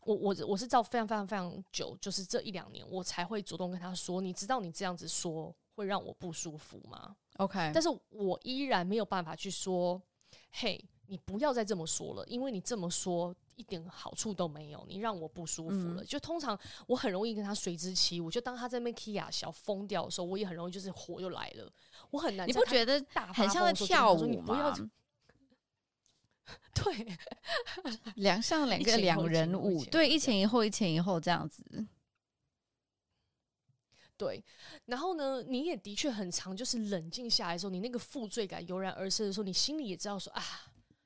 [0.02, 10.02] 我我我是照非常非常非常久，就是这一两年，我才会主动跟她说，你知道你这样子说会让我不舒服吗？OK，但是我依然没有办法去说，
[10.50, 16.02] 嘿，你不要再这么说了，因为你这么说一点好处都没有，你让我不舒服了。
[16.02, 21.70] 嗯、就通常我很容易跟他随之起舞，就当他在那边 Kia 小疯掉的时候，我也很容易就是火又来了，
[22.10, 22.48] 我很难。
[22.48, 23.04] 你不觉得
[23.34, 24.72] 很像在跳舞吗？
[26.72, 27.18] 对，
[28.14, 31.62] 两像两个两人舞，对，一前一后，一前一后这样子。
[34.16, 34.42] 对，
[34.86, 40.42] 然后呢，你也的确很长，就是冷静下来的时候，你那个负罪感油然而生的时候，你心里也知道说啊，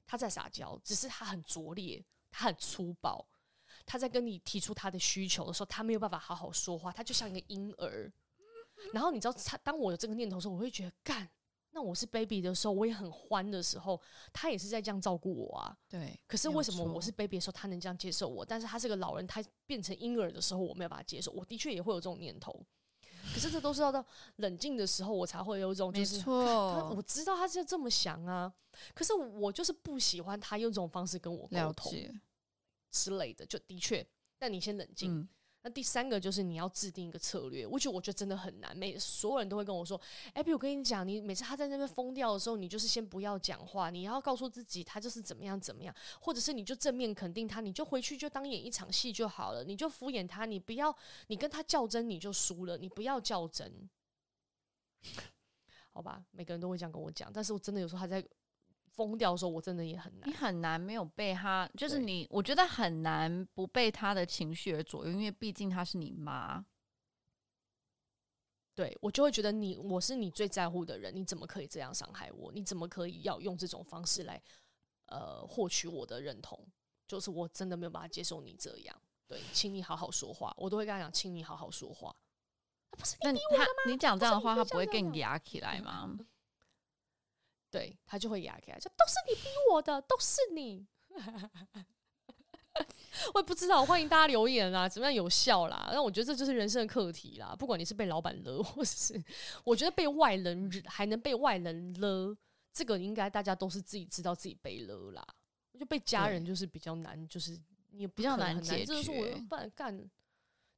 [0.06, 2.02] 他在撒娇，只是他很拙劣，
[2.32, 3.24] 他很粗暴，
[3.86, 8.12] 他在跟你提出他的需求的时候，他没有办法好好说话，他就像一个婴儿。
[8.92, 11.30] 然后你知道，他当我有这个念头的时候，我会觉得干。
[11.74, 13.98] 那我是 baby 的时候，我也很欢的时候，
[14.32, 15.76] 他也是在这样照顾我啊。
[15.88, 16.18] 对。
[16.26, 18.44] 可是为什么我是 baby 的时候，他能这样接受我？
[18.44, 21.30] 但是他是个老人，他变成婴儿的时候，我没有办法接受。
[21.32, 22.64] 我的确也会有这种念头。
[23.32, 24.04] 可是这都是要到
[24.36, 28.52] 冷静的时候，我才会有一种就是，我知道他是这么想啊。
[28.94, 31.92] 可是我就是不喜欢他用这种方式跟我沟通
[32.90, 33.44] 之类的。
[33.46, 34.06] 就的确，
[34.38, 35.28] 但你先冷静。
[35.64, 38.76] 那第三个就是你要制定一个策略，我觉得我觉得真的很难。
[38.76, 40.00] 每所有人都会跟我说
[40.34, 50.92] ：“哎，比我跟你讲，你每次他在那边疯掉的时候，你就是先不要讲话，你要告诉自己他就是怎么样怎么样，或者是你就正面肯定他，你就回去就当演一场戏就好了，你就敷衍他，你不要
[51.28, 53.88] 你跟他较真你就输了，你不要较真，
[55.94, 56.24] 好吧？
[56.32, 58.26] 每个人都会这样跟我讲，但是我真的有时候还在。”
[58.94, 60.28] 疯掉的时候，我真的也很难。
[60.28, 66.64] 你很难没有被他，就是你，我觉得很难不被他的情绪而左右，因为毕竟他是你妈。
[68.74, 72.50] 对，我就会觉得你，我是你最在乎的人，你怎么可以这样伤害我？
[72.52, 74.40] 你怎么可以要用这种方式来，
[75.06, 76.58] 呃，获取我的认同？
[77.06, 78.96] 就是我真的没有办法接受你这样。
[79.28, 82.14] 对，请你好好说话，我都会跟他讲，请你好好说话。
[82.90, 83.90] 不是你逼我的吗？
[83.90, 86.18] 你讲这样的话，他不会更压起来吗？
[87.72, 90.86] 对，他就会压开，说都是你逼我的，都是你。
[93.34, 95.90] 我也不知道，欢迎大家留言啊，怎么样有效啦？
[95.92, 97.56] 那我觉得这就是人生的课题啦。
[97.58, 99.22] 不管你是被老板勒，或是
[99.64, 102.36] 我觉得被外人还能被外人勒，
[102.72, 105.26] 这个应该大家都是自己知道自己被勒啦。
[105.72, 107.58] 我觉得被家人就是比较难，就是
[107.90, 108.84] 你也比较难解决。
[108.84, 110.10] 这就是我不敢干。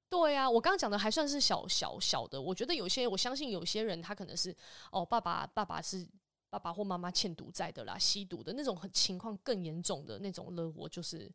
[0.09, 2.41] 对啊，我刚刚讲的还算是小小小的。
[2.41, 4.55] 我觉得有些，我相信有些人他可能是
[4.93, 6.07] 哦，爸爸爸爸是。
[6.55, 11.29] 爸爸或妈妈欠赌债的啦，吸毒的那种很情况更严重的那种勒，我就是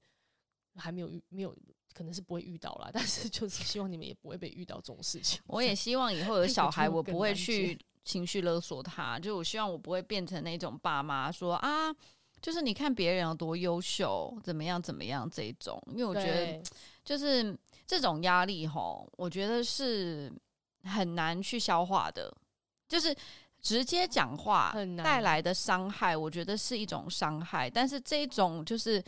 [0.75, 1.53] 还没有遇，没有
[1.93, 2.89] 可能是不会遇到啦。
[2.93, 5.41] 但是就是希望你们也不会被遇到这种事情。
[5.47, 9.19] 我也希望以后有小孩，我不会去情绪勒索他。
[9.19, 11.93] 就我希望我不会变成那种爸妈说啊，
[12.41, 15.83] 就是你看别人有多优秀，怎么样怎么样这种。
[15.87, 16.63] 因为我觉得
[17.03, 17.53] 就是
[17.85, 20.31] 这种压力吼，我觉得是
[20.85, 22.33] 很难去消化的，
[22.87, 23.13] 就是。
[23.61, 27.69] 直接讲话带来的伤害，我觉得是一种伤害。
[27.69, 29.03] 但是这种就是，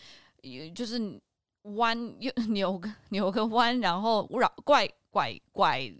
[0.75, 1.21] 就是
[1.63, 5.91] 弯又扭个扭个弯，然后绕拐拐拐，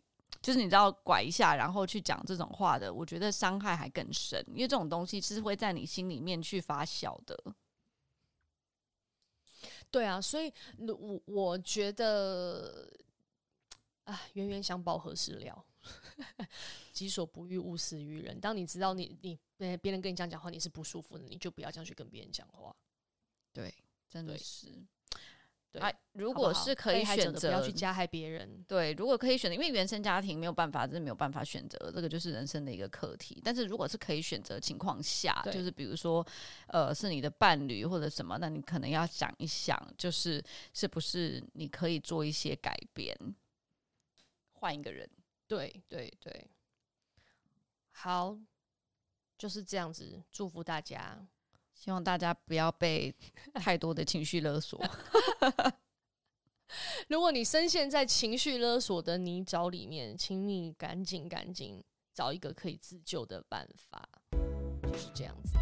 [0.42, 7.38] 就是你知道拐一下，然后去讲这种话的，我觉得伤害还更深，因为这种东西是会在你心里面去发酵的。
[9.90, 12.90] 对啊，所以我我觉得，
[14.06, 15.66] 啊，冤冤相报何时了。
[16.94, 18.40] 己所不欲，勿施于人。
[18.40, 19.38] 当你知道你你
[19.78, 22.76] 别人跟你讲讲话，你是不舒服的，你就不要这样去跟别人讲话。
[23.54, 23.74] 对，
[24.10, 24.68] 真的是。
[25.74, 28.62] 对，哎，如果是可以选择，不要去加害别人。
[28.68, 33.42] 对，如果可以选择，因为原生家庭没有办法，真的没有办法选择，这个就是人生的一个课题。
[33.42, 36.28] 但是如果是可以选择情况下，就是比如说，
[36.68, 43.18] 呃，是你的伴侣或者什么，那你可能要想一想，就是是不是你可以做一些改变，
[44.52, 45.10] 换一个人。
[45.52, 46.48] 对对对，
[47.92, 48.38] 好，
[49.38, 50.24] 就是这样子。
[50.32, 51.28] 祝福大家，
[51.74, 53.14] 希望大家不要被
[53.56, 54.82] 太多的情绪勒索。
[57.10, 61.84] 如果你深陷在情绪勒索的泥沼里面，请你赶紧赶紧
[62.14, 64.08] 找一个可以自救的办法。
[64.84, 65.58] 就是这样子。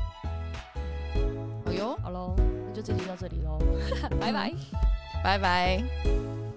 [1.65, 3.57] 哎呦，好喽，那就这集到这里喽，
[4.21, 4.53] 拜拜，
[5.23, 6.48] 拜拜。